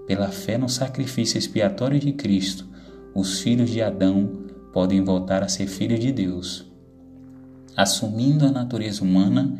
pela 0.07 0.29
fé 0.29 0.57
no 0.57 0.67
sacrifício 0.67 1.37
expiatório 1.37 1.99
de 1.99 2.13
Cristo, 2.13 2.67
os 3.13 3.41
filhos 3.41 3.69
de 3.69 3.79
Adão 3.79 4.27
podem 4.73 5.03
voltar 5.03 5.43
a 5.43 5.47
ser 5.47 5.67
filhos 5.67 5.99
de 5.99 6.11
Deus. 6.11 6.65
Assumindo 7.77 8.47
a 8.47 8.51
natureza 8.51 9.03
humana, 9.03 9.59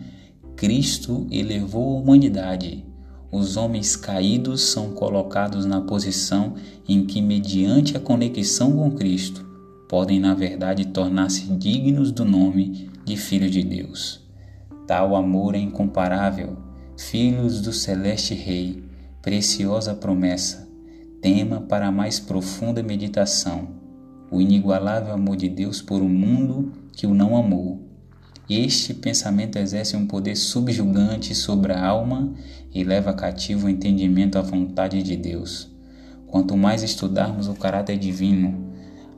Cristo 0.56 1.28
elevou 1.30 1.96
a 1.96 2.02
humanidade. 2.02 2.84
Os 3.32 3.58
homens 3.58 3.96
caídos 3.96 4.62
são 4.62 4.90
colocados 4.96 5.68
na 5.68 5.82
posição 5.82 6.56
em 6.90 7.06
que, 7.06 7.22
mediante 7.22 7.96
a 7.96 8.00
conexão 8.00 8.72
com 8.72 8.90
Cristo, 8.90 9.46
podem, 9.96 10.20
na 10.20 10.34
verdade, 10.34 10.88
tornar-se 10.88 11.46
dignos 11.54 12.12
do 12.12 12.26
nome 12.26 12.90
de 13.06 13.16
filhos 13.16 13.50
de 13.50 13.64
Deus. 13.64 14.22
Tal 14.86 15.16
amor 15.16 15.56
é 15.56 15.58
incomparável, 15.58 16.58
filhos 16.98 17.62
do 17.62 17.72
celeste 17.72 18.34
Rei 18.34 18.84
Preciosa 19.22 19.96
promessa, 19.96 20.68
tema 21.22 21.62
para 21.62 21.88
a 21.88 21.94
mais 21.94 22.20
profunda 22.20 22.84
meditação, 22.84 23.70
o 24.30 24.42
inigualável 24.42 25.14
amor 25.14 25.38
de 25.38 25.48
Deus 25.48 25.82
por 25.82 26.02
um 26.02 26.10
mundo 26.10 26.74
que 26.92 27.08
o 27.08 27.14
não 27.14 27.38
amou. 27.38 27.88
Este 28.50 28.94
pensamento 28.94 29.58
exerce 29.58 29.96
um 29.96 30.06
poder 30.06 30.36
subjugante 30.36 31.34
sobre 31.34 31.72
a 31.72 31.88
alma 31.88 32.34
e 32.70 32.84
leva 32.84 33.14
cativo 33.14 33.68
o 33.68 33.70
entendimento 33.70 34.38
à 34.38 34.42
vontade 34.42 35.02
de 35.02 35.16
Deus. 35.16 35.74
Quanto 36.28 36.58
mais 36.58 36.84
estudarmos 36.84 37.48
o 37.48 37.54
caráter 37.54 37.98
divino, 37.98 38.75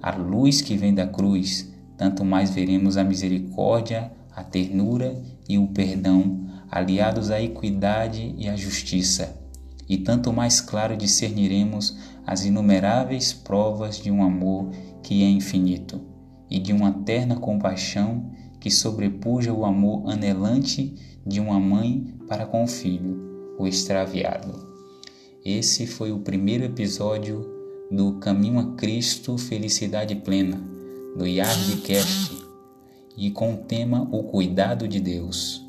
a 0.08 0.16
luz 0.16 0.62
que 0.62 0.76
vem 0.76 0.94
da 0.94 1.08
cruz, 1.08 1.74
tanto 1.98 2.24
mais 2.24 2.52
veremos 2.52 2.98
a 2.98 3.04
misericórdia, 3.04 4.12
a 4.36 4.44
ternura 4.44 5.22
e 5.50 5.58
o 5.58 5.68
perdão 5.68 6.46
aliados 6.70 7.32
à 7.32 7.42
equidade 7.42 8.36
e 8.38 8.48
à 8.48 8.56
justiça 8.56 9.48
e 9.90 9.98
tanto 9.98 10.34
mais 10.34 10.60
claro 10.60 10.98
discerniremos 10.98 11.98
as 12.26 12.44
inumeráveis 12.44 13.32
provas 13.32 13.98
de 13.98 14.12
um 14.12 14.22
amor 14.22 14.70
que 15.02 15.24
é 15.24 15.30
infinito 15.30 16.02
e 16.50 16.60
de 16.60 16.74
uma 16.74 16.92
terna 16.92 17.38
compaixão 17.38 18.32
que 18.60 18.70
sobrepuja 18.70 19.54
o 19.54 19.66
amor 19.66 20.10
anelante 20.10 20.96
de 21.26 21.40
uma 21.40 21.60
mãe 21.60 22.14
para 22.28 22.46
com 22.46 22.64
o 22.64 22.68
filho, 22.68 23.56
o 23.58 23.68
extraviado. 23.68 24.68
Esse 25.46 25.88
foi 25.88 26.12
o 26.12 26.20
primeiro 26.20 26.66
episódio 26.66 27.57
do 27.90 28.20
Caminho 28.20 28.60
a 28.60 28.76
Cristo 28.76 29.38
Felicidade 29.38 30.14
Plena, 30.16 30.62
do 31.16 31.26
Yardcast, 31.26 32.46
e 33.16 33.32
com 33.32 33.54
o 33.54 33.58
tema 33.58 34.02
O 34.12 34.24
Cuidado 34.24 34.88
de 34.88 35.00
Deus. 35.00 35.66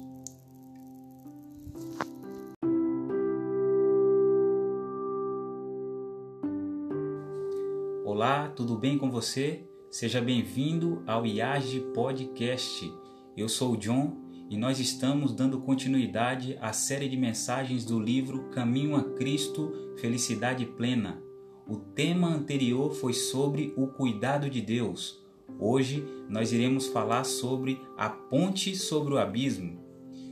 Olá, 8.04 8.48
tudo 8.48 8.76
bem 8.76 8.98
com 8.98 9.10
você? 9.10 9.64
Seja 9.88 10.20
bem-vindo 10.20 11.02
ao 11.06 11.24
IAGE 11.24 11.80
Podcast. 11.94 12.92
Eu 13.36 13.48
sou 13.48 13.74
o 13.74 13.76
John 13.76 14.16
e 14.50 14.56
nós 14.56 14.80
estamos 14.80 15.32
dando 15.32 15.60
continuidade 15.60 16.58
à 16.60 16.72
série 16.72 17.08
de 17.08 17.16
mensagens 17.16 17.84
do 17.84 18.00
livro 18.00 18.50
Caminho 18.50 18.96
a 18.96 19.04
Cristo 19.14 19.72
Felicidade 20.00 20.66
Plena. 20.66 21.27
O 21.68 21.76
tema 21.76 22.28
anterior 22.28 22.94
foi 22.94 23.12
sobre 23.12 23.74
o 23.76 23.88
cuidado 23.88 24.48
de 24.48 24.62
Deus. 24.62 25.22
Hoje 25.60 26.02
nós 26.26 26.50
iremos 26.50 26.86
falar 26.86 27.24
sobre 27.24 27.78
a 27.94 28.08
ponte 28.08 28.74
sobre 28.74 29.12
o 29.12 29.18
abismo, 29.18 29.78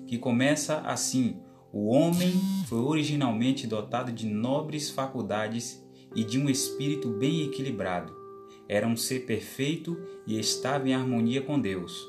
que 0.06 0.16
começa 0.16 0.78
assim: 0.78 1.36
O 1.70 1.88
homem 1.88 2.32
foi 2.66 2.78
originalmente 2.78 3.66
dotado 3.66 4.10
de 4.10 4.24
nobres 4.24 4.88
faculdades 4.88 5.86
e 6.14 6.24
de 6.24 6.38
um 6.38 6.48
espírito 6.48 7.10
bem 7.10 7.42
equilibrado. 7.42 8.16
Era 8.66 8.88
um 8.88 8.96
ser 8.96 9.26
perfeito 9.26 9.94
e 10.26 10.40
estava 10.40 10.88
em 10.88 10.94
harmonia 10.94 11.42
com 11.42 11.60
Deus. 11.60 12.02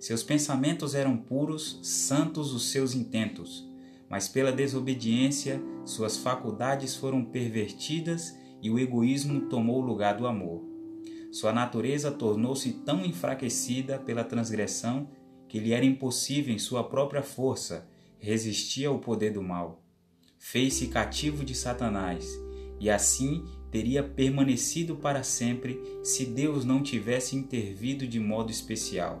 Seus 0.00 0.24
pensamentos 0.24 0.96
eram 0.96 1.16
puros, 1.16 1.78
santos 1.84 2.52
os 2.52 2.72
seus 2.72 2.96
intentos, 2.96 3.64
mas 4.10 4.26
pela 4.26 4.50
desobediência 4.50 5.62
suas 5.84 6.16
faculdades 6.16 6.96
foram 6.96 7.24
pervertidas 7.24 8.41
e 8.62 8.70
o 8.70 8.78
egoísmo 8.78 9.42
tomou 9.48 9.82
o 9.82 9.84
lugar 9.84 10.16
do 10.16 10.26
amor. 10.26 10.62
Sua 11.32 11.52
natureza 11.52 12.12
tornou-se 12.12 12.72
tão 12.84 13.04
enfraquecida 13.04 13.98
pela 13.98 14.22
transgressão 14.22 15.08
que 15.48 15.58
lhe 15.58 15.72
era 15.72 15.84
impossível 15.84 16.54
em 16.54 16.58
sua 16.58 16.84
própria 16.84 17.22
força 17.22 17.88
resistir 18.18 18.86
ao 18.86 19.00
poder 19.00 19.32
do 19.32 19.42
mal. 19.42 19.82
Fez-se 20.38 20.86
cativo 20.86 21.44
de 21.44 21.54
Satanás 21.54 22.26
e 22.78 22.88
assim 22.88 23.44
teria 23.70 24.02
permanecido 24.02 24.96
para 24.96 25.22
sempre 25.22 25.80
se 26.04 26.26
Deus 26.26 26.64
não 26.64 26.82
tivesse 26.82 27.34
intervido 27.34 28.06
de 28.06 28.20
modo 28.20 28.50
especial. 28.50 29.20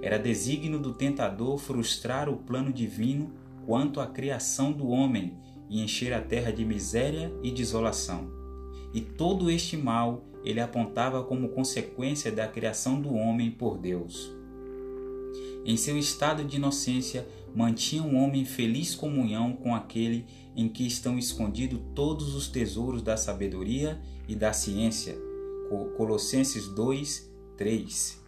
Era 0.00 0.18
desígnio 0.18 0.78
do 0.78 0.94
tentador 0.94 1.58
frustrar 1.58 2.28
o 2.28 2.36
plano 2.36 2.72
divino 2.72 3.32
quanto 3.66 4.00
à 4.00 4.06
criação 4.06 4.72
do 4.72 4.88
homem 4.88 5.36
e 5.68 5.82
encher 5.82 6.12
a 6.12 6.20
terra 6.20 6.50
de 6.50 6.64
miséria 6.64 7.32
e 7.42 7.50
desolação. 7.50 8.41
E 8.92 9.00
todo 9.00 9.50
este 9.50 9.76
mal 9.76 10.24
ele 10.44 10.60
apontava 10.60 11.22
como 11.22 11.50
consequência 11.50 12.30
da 12.30 12.48
criação 12.48 13.00
do 13.00 13.14
homem 13.14 13.50
por 13.50 13.78
Deus. 13.78 14.32
Em 15.64 15.76
seu 15.76 15.96
estado 15.96 16.44
de 16.44 16.56
inocência, 16.56 17.26
mantinha 17.54 18.02
um 18.02 18.16
homem 18.16 18.44
feliz 18.44 18.94
comunhão 18.94 19.52
com 19.52 19.74
aquele 19.74 20.26
em 20.56 20.68
que 20.68 20.86
estão 20.86 21.18
escondidos 21.18 21.80
todos 21.94 22.34
os 22.34 22.48
tesouros 22.48 23.02
da 23.02 23.16
sabedoria 23.16 24.00
e 24.28 24.34
da 24.34 24.52
ciência. 24.52 25.16
Colossenses 25.96 26.68
2, 26.68 27.30
3. 27.56 28.20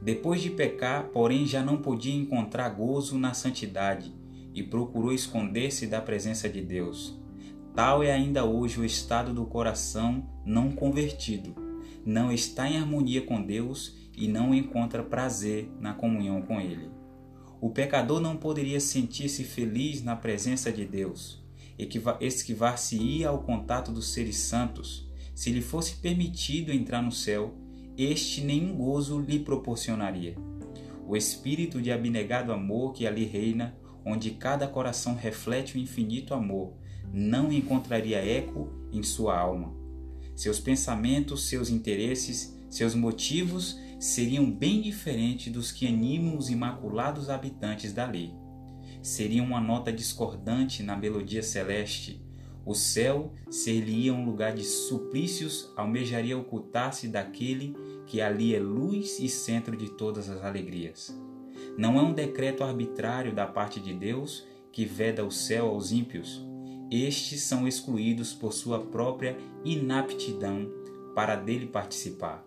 Depois 0.00 0.42
de 0.42 0.50
pecar, 0.50 1.08
porém, 1.08 1.46
já 1.46 1.62
não 1.62 1.78
podia 1.78 2.14
encontrar 2.14 2.68
gozo 2.68 3.18
na 3.18 3.32
santidade 3.32 4.12
e 4.52 4.62
procurou 4.62 5.12
esconder-se 5.12 5.86
da 5.86 6.00
presença 6.00 6.48
de 6.48 6.60
Deus. 6.60 7.18
Tal 7.74 8.04
é 8.04 8.12
ainda 8.12 8.44
hoje 8.44 8.78
o 8.78 8.84
estado 8.84 9.34
do 9.34 9.44
coração 9.44 10.24
não 10.46 10.70
convertido. 10.70 11.56
Não 12.06 12.30
está 12.30 12.70
em 12.70 12.78
harmonia 12.78 13.22
com 13.22 13.42
Deus 13.42 13.96
e 14.16 14.28
não 14.28 14.54
encontra 14.54 15.02
prazer 15.02 15.68
na 15.80 15.92
comunhão 15.92 16.40
com 16.40 16.60
Ele. 16.60 16.88
O 17.60 17.70
pecador 17.70 18.20
não 18.20 18.36
poderia 18.36 18.78
sentir-se 18.78 19.42
feliz 19.42 20.04
na 20.04 20.14
presença 20.14 20.70
de 20.70 20.84
Deus, 20.84 21.42
esquivar-se-ia 22.20 23.28
ao 23.28 23.42
contato 23.42 23.90
dos 23.90 24.12
seres 24.12 24.36
santos. 24.36 25.10
Se 25.34 25.50
lhe 25.50 25.62
fosse 25.62 25.96
permitido 25.96 26.70
entrar 26.70 27.02
no 27.02 27.10
céu, 27.10 27.56
este 27.98 28.42
nenhum 28.42 28.76
gozo 28.76 29.18
lhe 29.18 29.40
proporcionaria. 29.40 30.36
O 31.08 31.16
espírito 31.16 31.82
de 31.82 31.90
abnegado 31.90 32.52
amor 32.52 32.92
que 32.92 33.04
ali 33.04 33.24
reina, 33.24 33.76
onde 34.04 34.30
cada 34.30 34.68
coração 34.68 35.16
reflete 35.16 35.76
o 35.76 35.80
infinito 35.80 36.34
amor, 36.34 36.74
não 37.12 37.52
encontraria 37.52 38.18
eco 38.18 38.68
em 38.92 39.02
sua 39.02 39.38
alma. 39.38 39.74
Seus 40.34 40.58
pensamentos, 40.58 41.48
seus 41.48 41.70
interesses, 41.70 42.58
seus 42.68 42.94
motivos 42.94 43.78
seriam 44.00 44.50
bem 44.50 44.80
diferentes 44.80 45.52
dos 45.52 45.70
que 45.70 45.86
animam 45.86 46.36
os 46.36 46.50
imaculados 46.50 47.30
habitantes 47.30 47.92
da 47.92 48.06
lei. 48.06 48.34
Seria 49.00 49.42
uma 49.42 49.60
nota 49.60 49.92
discordante 49.92 50.82
na 50.82 50.96
melodia 50.96 51.42
celeste. 51.42 52.20
O 52.66 52.74
céu 52.74 53.32
ser-lhe-ia 53.50 54.12
um 54.12 54.24
lugar 54.24 54.54
de 54.54 54.64
suplícios, 54.64 55.70
almejaria 55.76 56.36
ocultar-se 56.36 57.08
daquele 57.08 57.76
que 58.06 58.20
ali 58.20 58.54
é 58.54 58.58
luz 58.58 59.20
e 59.20 59.28
centro 59.28 59.76
de 59.76 59.90
todas 59.90 60.28
as 60.28 60.42
alegrias. 60.42 61.16
Não 61.76 61.98
é 61.98 62.02
um 62.02 62.12
decreto 62.12 62.64
arbitrário 62.64 63.34
da 63.34 63.46
parte 63.46 63.80
de 63.80 63.92
Deus 63.92 64.46
que 64.72 64.84
veda 64.84 65.24
o 65.24 65.30
céu 65.30 65.66
aos 65.66 65.92
ímpios. 65.92 66.44
Estes 66.94 67.42
são 67.42 67.66
excluídos 67.66 68.32
por 68.32 68.52
sua 68.52 68.78
própria 68.78 69.36
inaptidão 69.64 70.70
para 71.12 71.34
dele 71.34 71.66
participar. 71.66 72.46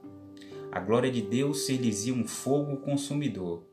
A 0.72 0.80
glória 0.80 1.12
de 1.12 1.22
Deus 1.22 1.66
ser-lhes 1.66 2.08
um 2.08 2.26
fogo 2.26 2.78
consumidor. 2.78 3.64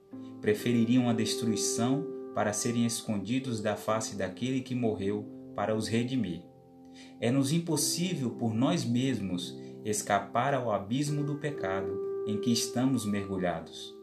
Prefeririam 0.41 1.09
a 1.09 1.13
destruição 1.13 2.05
para 2.35 2.53
serem 2.53 2.85
escondidos 2.85 3.61
da 3.61 3.77
face 3.77 4.17
daquele 4.17 4.63
que 4.63 4.75
morreu 4.75 5.25
para 5.55 5.77
os 5.77 5.87
redimir. 5.87 6.43
É-nos 7.21 7.53
impossível 7.53 8.31
por 8.31 8.53
nós 8.53 8.85
mesmos 8.85 9.57
escapar 9.85 10.55
ao 10.55 10.73
abismo 10.73 11.23
do 11.23 11.37
pecado 11.37 11.97
em 12.27 12.41
que 12.41 12.51
estamos 12.51 13.07
mergulhados. 13.07 13.95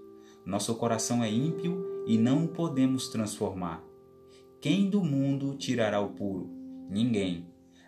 Nosso 0.46 0.74
coração 0.76 1.22
é 1.22 1.30
ímpio 1.30 2.06
e 2.08 2.18
não 2.18 2.46
o 2.46 2.48
podemos 2.48 3.10
transformar. 3.10 3.84
Quem 4.62 4.90
do 4.90 5.04
mundo 5.04 5.54
tirará 5.58 6.00
o 6.00 6.12
puro? 6.12 6.61
Ninguém. 6.92 7.48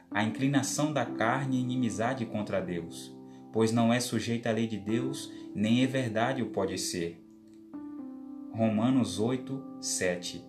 A 0.10 0.24
inclinação 0.24 0.92
da 0.92 1.06
carne 1.06 1.58
é 1.58 1.60
inimizade 1.60 2.26
contra 2.26 2.60
Deus 2.60 3.13
pois 3.54 3.72
não 3.72 3.94
é 3.94 4.00
sujeita 4.00 4.50
à 4.50 4.52
lei 4.52 4.66
de 4.66 4.78
Deus, 4.78 5.32
nem 5.54 5.84
é 5.84 5.88
verdade 5.88 6.42
o 6.42 6.48
pode 6.48 6.76
ser. 6.80 7.24
Romanos 8.52 9.20
8, 9.20 9.63
7 9.80 10.44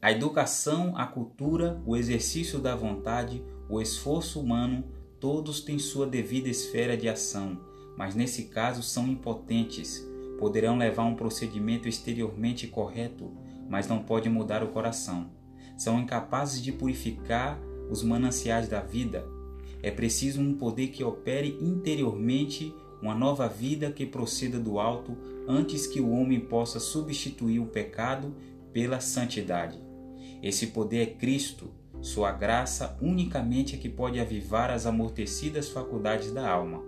A 0.00 0.12
educação, 0.12 0.96
a 0.96 1.06
cultura, 1.06 1.82
o 1.84 1.96
exercício 1.96 2.60
da 2.60 2.76
vontade, 2.76 3.42
o 3.68 3.80
esforço 3.80 4.38
humano, 4.38 4.84
todos 5.18 5.60
têm 5.60 5.78
sua 5.78 6.06
devida 6.06 6.48
esfera 6.48 6.96
de 6.96 7.08
ação, 7.08 7.58
mas 7.96 8.14
nesse 8.14 8.44
caso 8.44 8.82
são 8.82 9.08
impotentes. 9.08 10.06
Poderão 10.38 10.76
levar 10.76 11.04
um 11.04 11.16
procedimento 11.16 11.88
exteriormente 11.88 12.68
correto, 12.68 13.32
mas 13.68 13.86
não 13.86 14.02
podem 14.02 14.32
mudar 14.32 14.62
o 14.62 14.68
coração. 14.68 15.30
São 15.76 16.00
incapazes 16.00 16.62
de 16.62 16.72
purificar 16.72 17.58
os 17.90 18.02
mananciais 18.02 18.68
da 18.68 18.80
vida, 18.80 19.24
é 19.82 19.90
preciso 19.90 20.40
um 20.40 20.54
poder 20.54 20.88
que 20.88 21.04
opere 21.04 21.56
interiormente 21.60 22.74
uma 23.00 23.14
nova 23.14 23.48
vida 23.48 23.92
que 23.92 24.04
proceda 24.04 24.58
do 24.58 24.80
alto 24.80 25.16
antes 25.46 25.86
que 25.86 26.00
o 26.00 26.10
homem 26.10 26.40
possa 26.40 26.80
substituir 26.80 27.60
o 27.60 27.66
pecado 27.66 28.34
pela 28.72 29.00
santidade. 29.00 29.78
Esse 30.42 30.68
poder 30.68 31.02
é 31.02 31.06
Cristo, 31.06 31.70
sua 32.00 32.32
graça 32.32 32.98
unicamente 33.00 33.76
é 33.76 33.78
que 33.78 33.88
pode 33.88 34.18
avivar 34.18 34.70
as 34.70 34.84
amortecidas 34.84 35.68
faculdades 35.68 36.32
da 36.32 36.48
alma 36.48 36.82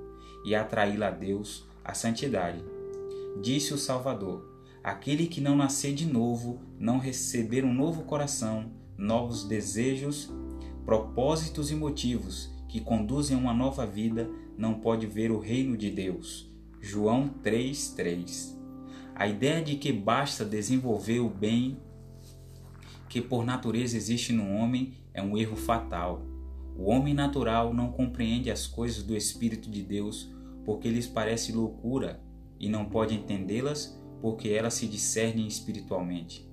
e 0.44 0.54
atraí-la 0.54 1.08
a 1.08 1.10
Deus, 1.10 1.64
a 1.84 1.94
santidade. 1.94 2.62
Disse 3.40 3.72
o 3.72 3.78
Salvador: 3.78 4.49
Aquele 4.82 5.26
que 5.26 5.40
não 5.40 5.54
nascer 5.54 5.94
de 5.94 6.06
novo, 6.06 6.58
não 6.78 6.98
receber 6.98 7.64
um 7.64 7.74
novo 7.74 8.04
coração, 8.04 8.70
novos 8.96 9.44
desejos 9.44 10.32
propósitos 10.86 11.70
e 11.70 11.74
motivos 11.74 12.50
que 12.66 12.80
conduzem 12.80 13.36
a 13.36 13.40
uma 13.40 13.52
nova 13.52 13.86
vida, 13.86 14.30
não 14.56 14.74
pode 14.74 15.06
ver 15.06 15.30
o 15.30 15.38
reino 15.38 15.76
de 15.76 15.90
Deus. 15.90 16.50
João 16.80 17.28
3:3. 17.42 18.58
A 19.14 19.28
ideia 19.28 19.62
de 19.62 19.76
que 19.76 19.92
basta 19.92 20.44
desenvolver 20.46 21.20
o 21.20 21.28
bem 21.28 21.78
que 23.06 23.20
por 23.20 23.44
natureza 23.44 23.96
existe 23.96 24.32
no 24.32 24.50
homem 24.54 24.94
é 25.12 25.22
um 25.22 25.36
erro 25.36 25.56
fatal. 25.56 26.22
O 26.74 26.84
homem 26.84 27.12
natural 27.12 27.74
não 27.74 27.92
compreende 27.92 28.50
as 28.50 28.66
coisas 28.66 29.02
do 29.02 29.14
Espírito 29.14 29.70
de 29.70 29.82
Deus 29.82 30.32
porque 30.64 30.88
lhes 30.88 31.06
parece 31.06 31.52
loucura 31.52 32.22
e 32.58 32.68
não 32.68 32.86
pode 32.86 33.14
entendê-las 33.14 33.99
porque 34.20 34.48
elas 34.48 34.74
se 34.74 34.86
discernem 34.86 35.46
espiritualmente. 35.46 36.48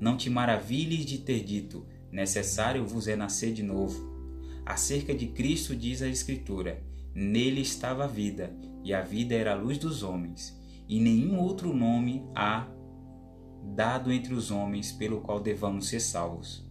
Não 0.00 0.16
te 0.16 0.28
maravilhes 0.28 1.06
de 1.06 1.18
ter 1.18 1.44
dito: 1.44 1.86
necessário 2.10 2.84
vos 2.84 3.08
é 3.08 3.16
nascer 3.16 3.52
de 3.52 3.62
novo. 3.62 4.12
Acerca 4.66 5.14
de 5.14 5.26
Cristo 5.28 5.74
diz 5.74 6.02
a 6.02 6.08
Escritura: 6.08 6.82
Nele 7.14 7.60
estava 7.60 8.04
a 8.04 8.08
vida, 8.08 8.54
e 8.82 8.92
a 8.92 9.00
vida 9.00 9.34
era 9.34 9.52
a 9.52 9.56
luz 9.56 9.78
dos 9.78 10.02
homens, 10.02 10.58
e 10.88 11.00
nenhum 11.00 11.38
outro 11.38 11.74
nome 11.74 12.24
há 12.34 12.68
dado 13.74 14.12
entre 14.12 14.34
os 14.34 14.50
homens 14.50 14.92
pelo 14.92 15.20
qual 15.20 15.40
devamos 15.40 15.88
ser 15.88 16.00
salvos. 16.00 16.68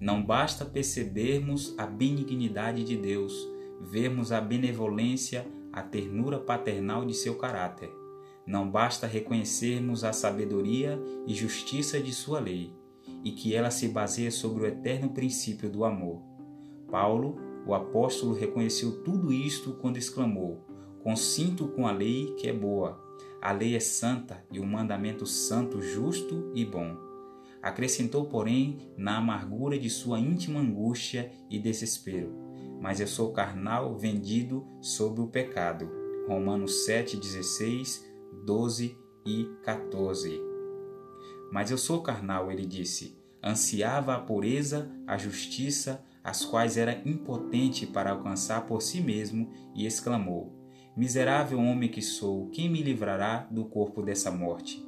Não 0.00 0.24
basta 0.24 0.64
percebermos 0.64 1.74
a 1.78 1.86
benignidade 1.86 2.82
de 2.82 2.96
Deus, 2.96 3.32
vermos 3.80 4.32
a 4.32 4.40
benevolência, 4.40 5.46
a 5.72 5.82
ternura 5.82 6.38
paternal 6.38 7.04
de 7.04 7.14
seu 7.14 7.36
caráter. 7.36 7.90
Não 8.46 8.70
basta 8.70 9.06
reconhecermos 9.06 10.04
a 10.04 10.12
sabedoria 10.12 11.00
e 11.26 11.34
justiça 11.34 11.98
de 12.00 12.12
sua 12.12 12.40
lei, 12.40 12.72
e 13.24 13.32
que 13.32 13.54
ela 13.54 13.70
se 13.70 13.88
baseia 13.88 14.30
sobre 14.30 14.64
o 14.64 14.66
eterno 14.66 15.10
princípio 15.10 15.70
do 15.70 15.84
amor. 15.84 16.22
Paulo, 16.90 17.36
o 17.66 17.74
apóstolo, 17.74 18.34
reconheceu 18.34 19.02
tudo 19.02 19.32
isto 19.32 19.72
quando 19.80 19.96
exclamou: 19.96 20.64
Consinto 21.02 21.68
com 21.68 21.86
a 21.86 21.92
lei 21.92 22.34
que 22.38 22.48
é 22.48 22.52
boa, 22.52 23.02
a 23.40 23.52
lei 23.52 23.76
é 23.76 23.80
santa 23.80 24.42
e 24.50 24.58
o 24.58 24.66
mandamento 24.66 25.26
santo, 25.26 25.80
justo 25.80 26.50
e 26.54 26.64
bom. 26.64 26.96
Acrescentou, 27.62 28.26
porém, 28.26 28.78
na 28.96 29.16
amargura 29.16 29.78
de 29.78 29.88
sua 29.88 30.18
íntima 30.18 30.60
angústia 30.60 31.30
e 31.50 31.58
desespero: 31.58 32.32
Mas 32.80 33.00
eu 33.00 33.06
sou 33.06 33.32
carnal 33.32 33.96
vendido 33.96 34.66
sob 34.80 35.20
o 35.20 35.28
pecado. 35.28 35.90
Romanos 36.26 36.84
7, 36.84 37.18
16, 37.18 38.13
12 38.44 38.98
e 39.26 39.44
14. 39.62 40.40
Mas 41.52 41.70
eu 41.70 41.78
sou 41.78 42.02
carnal, 42.02 42.50
ele 42.50 42.66
disse. 42.66 43.16
Ansiava 43.42 44.14
a 44.14 44.20
pureza, 44.20 44.90
a 45.06 45.16
justiça, 45.16 46.04
as 46.22 46.44
quais 46.44 46.76
era 46.76 47.02
impotente 47.06 47.86
para 47.86 48.10
alcançar 48.10 48.66
por 48.66 48.80
si 48.80 49.00
mesmo, 49.00 49.52
e 49.74 49.86
exclamou: 49.86 50.52
Miserável 50.96 51.58
homem 51.58 51.90
que 51.90 52.00
sou, 52.00 52.48
quem 52.50 52.70
me 52.70 52.82
livrará 52.82 53.46
do 53.50 53.64
corpo 53.66 54.02
dessa 54.02 54.30
morte? 54.30 54.84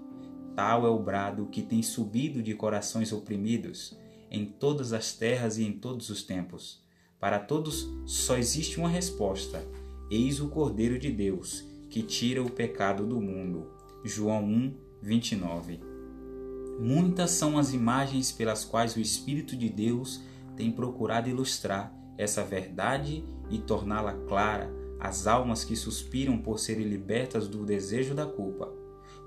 Tal 0.55 0.87
é 0.87 0.89
o 0.89 0.99
brado 0.99 1.47
que 1.47 1.61
tem 1.61 1.83
subido 1.83 2.43
de 2.43 2.55
corações 2.55 3.13
oprimidos, 3.13 3.97
em 4.31 4.47
todas 4.47 4.93
as 4.93 5.13
terras 5.13 5.59
e 5.59 5.65
em 5.65 5.73
todos 5.73 6.09
os 6.09 6.23
tempos. 6.23 6.83
Para 7.21 7.39
todos 7.39 7.87
só 8.07 8.39
existe 8.39 8.79
uma 8.79 8.89
resposta: 8.89 9.63
Eis 10.11 10.41
o 10.41 10.49
Cordeiro 10.49 10.99
de 10.99 11.11
Deus, 11.11 11.65
que 11.97 12.03
tira 12.03 12.43
o 12.43 12.51
pecado 12.51 13.07
do 13.07 13.19
mundo. 13.23 13.71
João 14.05 14.45
1, 14.45 14.75
29. 15.01 15.81
Muitas 16.79 17.31
são 17.31 17.57
as 17.57 17.73
imagens 17.73 18.31
pelas 18.31 18.67
quais 18.67 18.95
o 18.95 19.01
Espírito 19.01 19.57
de 19.57 19.71
Deus 19.71 20.21
tem 20.55 20.71
procurado 20.71 21.31
ilustrar 21.31 21.91
essa 22.19 22.45
verdade 22.45 23.25
e 23.49 23.57
torná-la 23.57 24.13
clara 24.13 24.71
as 25.01 25.27
almas 25.27 25.65
que 25.65 25.75
suspiram 25.75 26.37
por 26.37 26.59
serem 26.59 26.87
libertas 26.87 27.49
do 27.49 27.65
desejo 27.65 28.15
da 28.15 28.27
culpa. 28.27 28.71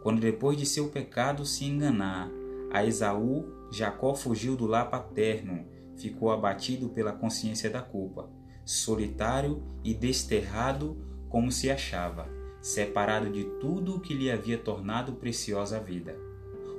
Quando 0.04 0.22
depois 0.22 0.56
de 0.56 0.68
seu 0.68 0.90
pecado 0.90 1.48
se 1.48 1.66
enganar, 1.66 2.30
a 2.70 2.86
Esaú, 2.86 3.48
Jacó 3.72 4.14
fugiu 4.14 4.56
do 4.56 4.68
lar 4.68 4.92
paterno, 4.92 5.66
ficou 5.98 6.32
abatido 6.32 6.90
pela 6.90 7.14
consciência 7.14 7.68
da 7.68 7.82
culpa, 7.82 8.30
solitário 8.64 9.64
e 9.84 9.92
desterrado 9.92 10.96
como 11.30 11.52
se 11.52 11.72
achava, 11.72 12.38
separado 12.62 13.30
de 13.30 13.44
tudo 13.60 13.96
o 13.96 14.00
que 14.00 14.14
lhe 14.14 14.30
havia 14.30 14.58
tornado 14.58 15.14
preciosa 15.14 15.78
a 15.78 15.80
vida. 15.80 16.18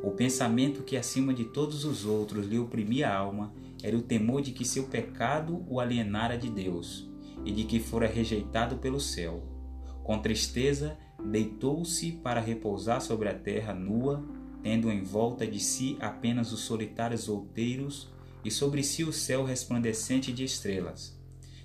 O 0.03 0.11
pensamento 0.11 0.83
que 0.83 0.97
acima 0.97 1.35
de 1.35 1.45
todos 1.45 1.85
os 1.85 2.07
outros 2.07 2.47
lhe 2.47 2.59
oprimia 2.59 3.09
a 3.09 3.17
alma 3.17 3.53
era 3.83 3.97
o 3.97 4.03
temor 4.03 4.43
de 4.43 4.53
que 4.53 4.65
seu 4.65 4.85
pecado 4.85 5.65
o 5.69 5.81
alienara 5.81 6.37
de 6.37 6.51
Deus 6.51 7.09
e 7.45 7.53
de 7.53 7.65
que 7.65 7.81
fora 7.81 8.07
rejeitado 8.07 8.77
pelo 8.77 9.01
céu. 9.01 9.43
Com 10.03 10.19
tristeza, 10.19 10.99
deitou-se 11.23 12.13
para 12.13 12.41
repousar 12.41 13.01
sobre 13.01 13.29
a 13.29 13.35
terra 13.35 13.75
nua, 13.75 14.25
tendo 14.63 14.91
em 14.91 15.03
volta 15.03 15.47
de 15.47 15.61
si 15.61 15.97
apenas 16.01 16.53
os 16.53 16.61
solitários 16.61 17.29
outeiros 17.29 18.09
e 18.45 18.51
sobre 18.51 18.83
si 18.83 19.05
o 19.05 19.13
céu 19.13 19.45
resplandecente 19.45 20.33
de 20.33 20.45
estrelas. 20.45 21.19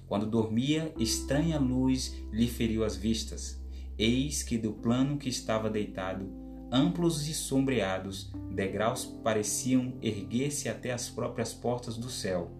Quando 0.07 0.25
dormia, 0.25 0.93
estranha 0.97 1.57
luz 1.57 2.15
lhe 2.31 2.47
feriu 2.47 2.83
as 2.83 2.95
vistas. 2.95 3.64
Eis 3.97 4.43
que 4.43 4.57
do 4.57 4.73
plano 4.73 5.17
que 5.17 5.29
estava 5.29 5.69
deitado, 5.69 6.29
amplos 6.71 7.27
e 7.29 7.33
sombreados, 7.33 8.31
degraus 8.53 9.05
pareciam 9.05 9.93
erguer-se 10.01 10.67
até 10.67 10.91
as 10.91 11.09
próprias 11.09 11.53
portas 11.53 11.97
do 11.97 12.09
céu, 12.09 12.51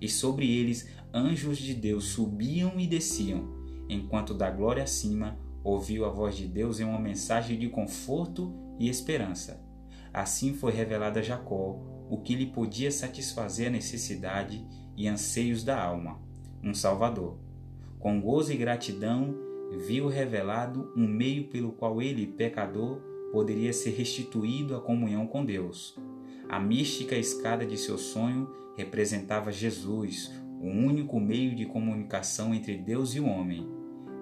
e 0.00 0.08
sobre 0.08 0.48
eles 0.48 0.88
anjos 1.12 1.58
de 1.58 1.74
Deus 1.74 2.04
subiam 2.04 2.78
e 2.78 2.86
desciam, 2.86 3.52
enquanto 3.88 4.34
da 4.34 4.50
glória 4.50 4.84
acima 4.84 5.38
ouviu 5.64 6.04
a 6.04 6.10
voz 6.10 6.36
de 6.36 6.46
Deus 6.46 6.78
em 6.78 6.84
uma 6.84 7.00
mensagem 7.00 7.58
de 7.58 7.68
conforto 7.68 8.54
e 8.78 8.88
esperança. 8.88 9.60
Assim 10.12 10.54
foi 10.54 10.72
revelado 10.72 11.18
a 11.18 11.22
Jacó 11.22 11.80
o 12.08 12.18
que 12.18 12.36
lhe 12.36 12.46
podia 12.46 12.90
satisfazer 12.90 13.66
a 13.66 13.70
necessidade 13.70 14.64
e 14.96 15.08
anseios 15.08 15.64
da 15.64 15.82
alma, 15.82 16.20
um 16.62 16.72
Salvador. 16.72 17.38
Com 17.98 18.20
gozo 18.20 18.52
e 18.52 18.56
gratidão, 18.56 19.34
viu 19.70 20.08
revelado 20.08 20.92
um 20.96 21.06
meio 21.06 21.44
pelo 21.48 21.72
qual 21.72 22.00
ele, 22.00 22.26
pecador, 22.26 23.00
poderia 23.32 23.72
ser 23.72 23.90
restituído 23.90 24.74
à 24.76 24.80
comunhão 24.80 25.26
com 25.26 25.44
Deus. 25.44 25.98
A 26.48 26.60
mística 26.60 27.16
escada 27.16 27.66
de 27.66 27.76
seu 27.76 27.98
sonho 27.98 28.48
representava 28.76 29.50
Jesus, 29.50 30.32
o 30.60 30.66
único 30.66 31.18
meio 31.18 31.54
de 31.54 31.66
comunicação 31.66 32.54
entre 32.54 32.76
Deus 32.76 33.14
e 33.14 33.20
o 33.20 33.26
homem. 33.26 33.66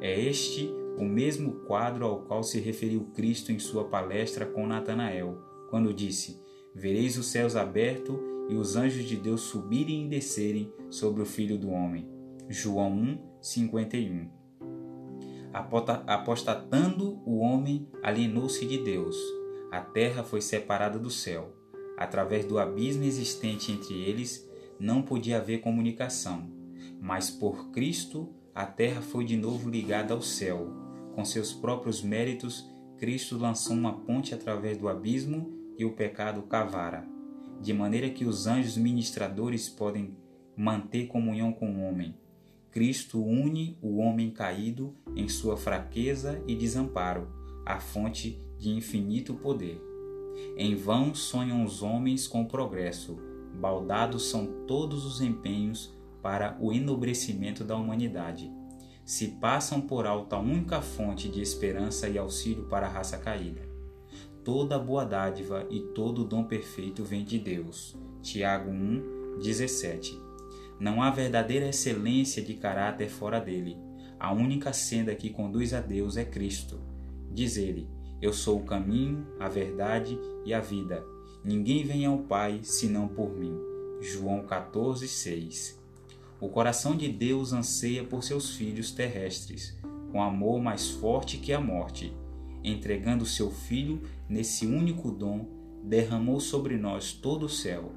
É 0.01 0.19
este 0.19 0.73
o 0.99 1.05
mesmo 1.05 1.53
quadro 1.67 2.05
ao 2.05 2.23
qual 2.23 2.43
se 2.43 2.59
referiu 2.61 3.09
Cristo 3.15 3.53
em 3.53 3.59
sua 3.59 3.85
palestra 3.85 4.47
com 4.47 4.67
Natanael, 4.67 5.39
quando 5.69 5.93
disse: 5.93 6.41
Vereis 6.75 7.19
os 7.19 7.27
céus 7.27 7.57
abertos 7.57 8.17
e 8.49 8.55
os 8.55 8.77
anjos 8.77 9.05
de 9.05 9.17
Deus 9.17 9.43
subirem 9.43 10.07
e 10.07 10.09
descerem 10.09 10.73
sobre 10.91 11.23
o 11.23 11.27
Filho 11.27 11.59
do 11.59 11.71
Homem. 11.71 12.09
João 12.49 12.93
1, 12.93 13.19
51. 13.41 14.44
Apostatando 15.55 17.23
o 17.25 17.39
homem, 17.39 17.89
alienou-se 18.03 18.67
de 18.67 18.79
Deus. 18.79 19.17
A 19.71 19.81
terra 19.81 20.25
foi 20.25 20.41
separada 20.41 20.99
do 20.99 21.11
céu. 21.11 21.55
Através 21.97 22.45
do 22.45 22.59
abismo 22.59 23.05
existente 23.05 23.71
entre 23.71 23.95
eles, 23.95 24.51
não 24.81 25.01
podia 25.01 25.37
haver 25.37 25.61
comunicação, 25.61 26.51
mas 27.01 27.31
por 27.31 27.71
Cristo 27.71 28.35
a 28.53 28.67
terra 28.67 29.01
foi 29.01 29.25
de 29.25 29.37
novo 29.37 29.71
ligada 29.71 30.13
ao 30.13 30.21
céu. 30.21 30.73
Com 31.15 31.25
seus 31.25 31.53
próprios 31.53 32.03
méritos, 32.03 32.69
Cristo 32.99 33.39
lançou 33.39 33.77
uma 33.77 34.01
ponte 34.01 34.35
através 34.35 34.77
do 34.77 34.89
abismo 34.89 35.53
e 35.79 35.85
o 35.85 35.93
pecado 35.93 36.43
cavara, 36.43 37.07
de 37.61 37.73
maneira 37.73 38.11
que 38.11 38.25
os 38.25 38.49
anjos 38.49 38.77
ministradores 38.77 39.69
podem 39.69 40.17
manter 40.57 41.07
comunhão 41.07 41.53
com 41.53 41.71
o 41.71 41.89
homem. 41.89 42.17
Cristo 42.75 43.23
une 43.23 43.79
o 43.81 43.99
homem 43.99 44.33
caído 44.33 44.97
em 45.15 45.29
sua 45.29 45.57
fraqueza 45.57 46.43
e 46.45 46.57
desamparo, 46.57 47.29
a 47.65 47.79
fonte 47.79 48.37
de 48.59 48.69
infinito 48.69 49.33
poder. 49.33 49.81
Em 50.57 50.75
vão 50.75 51.15
sonham 51.15 51.65
os 51.65 51.85
homens 51.85 52.27
com 52.27 52.43
o 52.43 52.49
progresso, 52.49 53.17
baldados 53.61 54.29
são 54.29 54.65
todos 54.67 55.07
os 55.07 55.21
empenhos 55.21 55.95
para 56.21 56.59
o 56.61 56.73
enobrecimento 56.73 57.63
da 57.63 57.77
humanidade. 57.77 58.51
Se 59.05 59.29
passam 59.29 59.81
por 59.81 60.05
alto 60.05 60.35
a 60.35 60.41
única 60.41 60.83
fonte 60.83 61.29
de 61.29 61.41
esperança 61.41 62.09
e 62.09 62.19
auxílio 62.19 62.65
para 62.65 62.89
a 62.89 62.91
raça 62.91 63.17
caída. 63.19 63.63
Toda 64.43 64.81
boa 64.81 65.05
dádiva 65.05 65.65
e 65.71 65.79
todo 65.79 66.25
dom 66.25 66.43
perfeito 66.43 67.05
vem 67.05 67.25
de 67.25 67.39
Deus. 67.39 67.97
Tiago 68.21 68.69
1, 68.69 69.39
17. 69.39 70.34
Não 70.79 71.03
há 71.03 71.11
verdadeira 71.11 71.69
excelência 71.69 72.43
de 72.43 72.55
caráter 72.55 73.09
fora 73.09 73.41
dele. 73.41 73.77
A 74.19 74.33
única 74.33 74.73
senda 74.73 75.15
que 75.15 75.31
conduz 75.31 75.73
a 75.73 75.81
Deus 75.81 76.17
é 76.17 76.25
Cristo. 76.25 76.81
Diz 77.31 77.57
ele: 77.57 77.89
Eu 78.21 78.33
sou 78.33 78.59
o 78.59 78.65
caminho, 78.65 79.27
a 79.39 79.49
verdade 79.49 80.19
e 80.45 80.53
a 80.53 80.61
vida. 80.61 81.05
Ninguém 81.45 81.85
vem 81.85 82.07
ao 82.07 82.19
Pai 82.19 82.61
senão 82.63 83.07
por 83.07 83.37
mim. 83.37 83.55
João 84.01 84.43
14, 84.45 85.07
6. 85.07 85.81
O 86.41 86.49
coração 86.49 86.97
de 86.97 87.09
Deus 87.09 87.53
anseia 87.53 88.05
por 88.05 88.23
seus 88.23 88.57
filhos 88.57 88.91
terrestres, 88.91 89.79
com 90.11 90.23
amor 90.23 90.61
mais 90.61 90.91
forte 90.91 91.39
que 91.39 91.53
a 91.53 91.61
morte. 91.61 92.13
Entregando 92.63 93.27
seu 93.27 93.51
Filho 93.51 94.03
nesse 94.29 94.67
único 94.67 95.11
dom, 95.11 95.47
derramou 95.83 96.41
sobre 96.41 96.77
nós 96.77 97.13
todo 97.13 97.47
o 97.47 97.49
céu. 97.49 97.93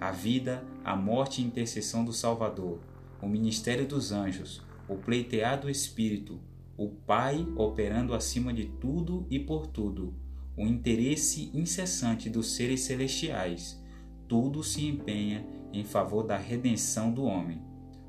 A 0.00 0.10
vida, 0.10 0.64
a 0.84 0.94
morte 0.94 1.42
e 1.42 1.44
intercessão 1.44 2.04
do 2.04 2.12
Salvador, 2.12 2.78
o 3.20 3.28
ministério 3.28 3.86
dos 3.86 4.12
anjos, 4.12 4.62
o 4.88 4.96
pleiteado 4.96 5.68
Espírito, 5.68 6.40
o 6.76 6.88
Pai 6.88 7.46
operando 7.56 8.14
acima 8.14 8.52
de 8.52 8.66
tudo 8.66 9.26
e 9.28 9.38
por 9.38 9.66
tudo, 9.66 10.14
o 10.56 10.66
interesse 10.66 11.50
incessante 11.54 12.30
dos 12.30 12.52
seres 12.52 12.80
celestiais, 12.80 13.82
tudo 14.26 14.62
se 14.62 14.86
empenha 14.86 15.46
em 15.72 15.84
favor 15.84 16.22
da 16.24 16.36
redenção 16.36 17.12
do 17.12 17.24
homem. 17.24 17.60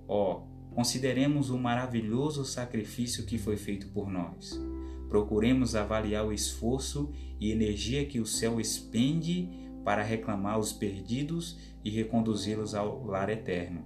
Ó, 0.08 0.38
oh, 0.38 0.76
consideremos 0.76 1.50
o 1.50 1.58
maravilhoso 1.58 2.46
sacrifício 2.46 3.26
que 3.26 3.38
foi 3.38 3.58
feito 3.58 3.88
por 3.90 4.10
nós. 4.10 4.60
Procuremos 5.08 5.76
avaliar 5.76 6.26
o 6.26 6.34
esforço 6.34 7.12
e 7.40 7.52
energia 7.52 8.06
que 8.06 8.20
o 8.20 8.26
céu 8.26 8.60
expende 8.60 9.50
para 9.84 10.04
reclamar 10.04 10.60
os 10.60 10.72
perdidos 10.72 11.58
e 11.84 11.90
reconduzi-los 11.90 12.76
ao 12.76 13.06
lar 13.06 13.30
eterno. 13.30 13.84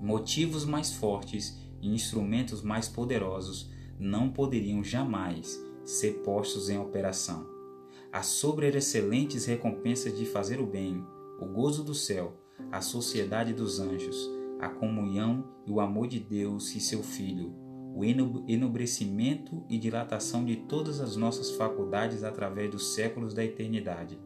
Motivos 0.00 0.64
mais 0.64 0.92
fortes 0.92 1.58
e 1.80 1.88
instrumentos 1.88 2.62
mais 2.62 2.88
poderosos 2.88 3.70
não 3.98 4.30
poderiam 4.30 4.82
jamais 4.82 5.62
ser 5.84 6.22
postos 6.22 6.68
em 6.68 6.78
operação. 6.78 7.46
As 8.12 8.26
sobre-excelentes 8.26 9.46
recompensas 9.46 10.16
de 10.16 10.24
fazer 10.26 10.60
o 10.60 10.66
bem, 10.66 11.04
o 11.40 11.46
gozo 11.46 11.84
do 11.84 11.94
céu, 11.94 12.34
a 12.72 12.80
sociedade 12.80 13.52
dos 13.52 13.78
anjos, 13.78 14.30
a 14.58 14.68
comunhão 14.68 15.44
e 15.66 15.70
o 15.70 15.80
amor 15.80 16.06
de 16.06 16.18
Deus 16.18 16.74
e 16.74 16.80
seu 16.80 17.02
Filho, 17.02 17.54
o 17.94 18.04
enobrecimento 18.04 19.64
e 19.68 19.78
dilatação 19.78 20.44
de 20.44 20.56
todas 20.56 21.00
as 21.00 21.16
nossas 21.16 21.50
faculdades 21.52 22.22
através 22.22 22.70
dos 22.70 22.94
séculos 22.94 23.34
da 23.34 23.44
eternidade. 23.44 24.18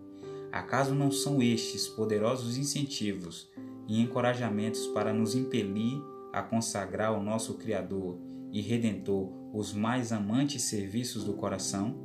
Acaso 0.54 0.94
não 0.94 1.10
são 1.10 1.42
estes 1.42 1.88
poderosos 1.88 2.56
incentivos 2.56 3.50
e 3.88 4.00
encorajamentos 4.00 4.86
para 4.86 5.12
nos 5.12 5.34
impelir 5.34 6.00
a 6.32 6.42
consagrar 6.42 7.08
ao 7.08 7.20
nosso 7.20 7.54
Criador 7.54 8.20
e 8.52 8.60
Redentor 8.60 9.32
os 9.52 9.72
mais 9.72 10.12
amantes 10.12 10.62
serviços 10.62 11.24
do 11.24 11.32
coração? 11.32 11.98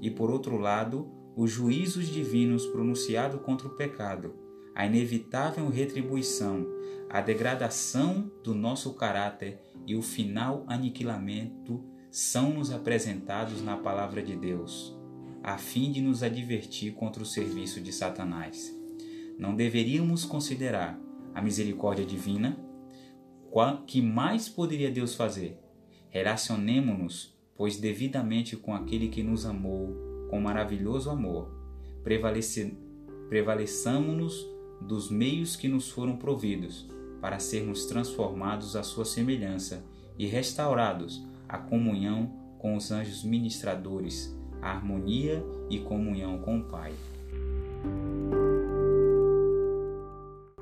E 0.00 0.10
por 0.10 0.30
outro 0.30 0.56
lado, 0.56 1.12
os 1.36 1.50
juízos 1.50 2.08
divinos 2.08 2.64
pronunciados 2.64 3.42
contra 3.42 3.68
o 3.68 3.76
pecado, 3.76 4.34
a 4.74 4.86
inevitável 4.86 5.68
retribuição, 5.68 6.66
a 7.10 7.20
degradação 7.20 8.32
do 8.42 8.54
nosso 8.54 8.94
caráter 8.94 9.60
e 9.86 9.94
o 9.94 10.00
final 10.00 10.64
aniquilamento 10.68 11.84
são-nos 12.10 12.70
apresentados 12.70 13.60
na 13.62 13.76
palavra 13.76 14.22
de 14.22 14.34
Deus, 14.34 14.97
a 15.48 15.56
fim 15.56 15.90
de 15.90 16.02
nos 16.02 16.22
advertir 16.22 16.92
contra 16.92 17.22
o 17.22 17.26
serviço 17.26 17.80
de 17.80 17.90
Satanás. 17.90 18.70
Não 19.38 19.56
deveríamos 19.56 20.26
considerar 20.26 21.00
a 21.34 21.40
misericórdia 21.40 22.04
divina? 22.04 22.54
Que 23.86 24.02
mais 24.02 24.46
poderia 24.46 24.90
Deus 24.90 25.14
fazer? 25.14 25.58
Relacionemo-nos, 26.10 27.34
pois, 27.56 27.78
devidamente 27.78 28.58
com 28.58 28.74
aquele 28.74 29.08
que 29.08 29.22
nos 29.22 29.46
amou 29.46 29.96
com 30.28 30.38
maravilhoso 30.38 31.08
amor. 31.08 31.50
Prevaleçamos-nos 33.30 34.46
dos 34.82 35.10
meios 35.10 35.56
que 35.56 35.66
nos 35.66 35.88
foram 35.88 36.18
providos 36.18 36.86
para 37.22 37.38
sermos 37.38 37.86
transformados 37.86 38.76
à 38.76 38.82
sua 38.82 39.06
semelhança 39.06 39.82
e 40.18 40.26
restaurados 40.26 41.26
à 41.48 41.56
comunhão 41.56 42.36
com 42.58 42.76
os 42.76 42.90
anjos 42.90 43.24
ministradores, 43.24 44.37
harmonia 44.62 45.44
e 45.70 45.78
comunhão 45.78 46.38
com 46.38 46.58
o 46.58 46.62
Pai. 46.62 46.92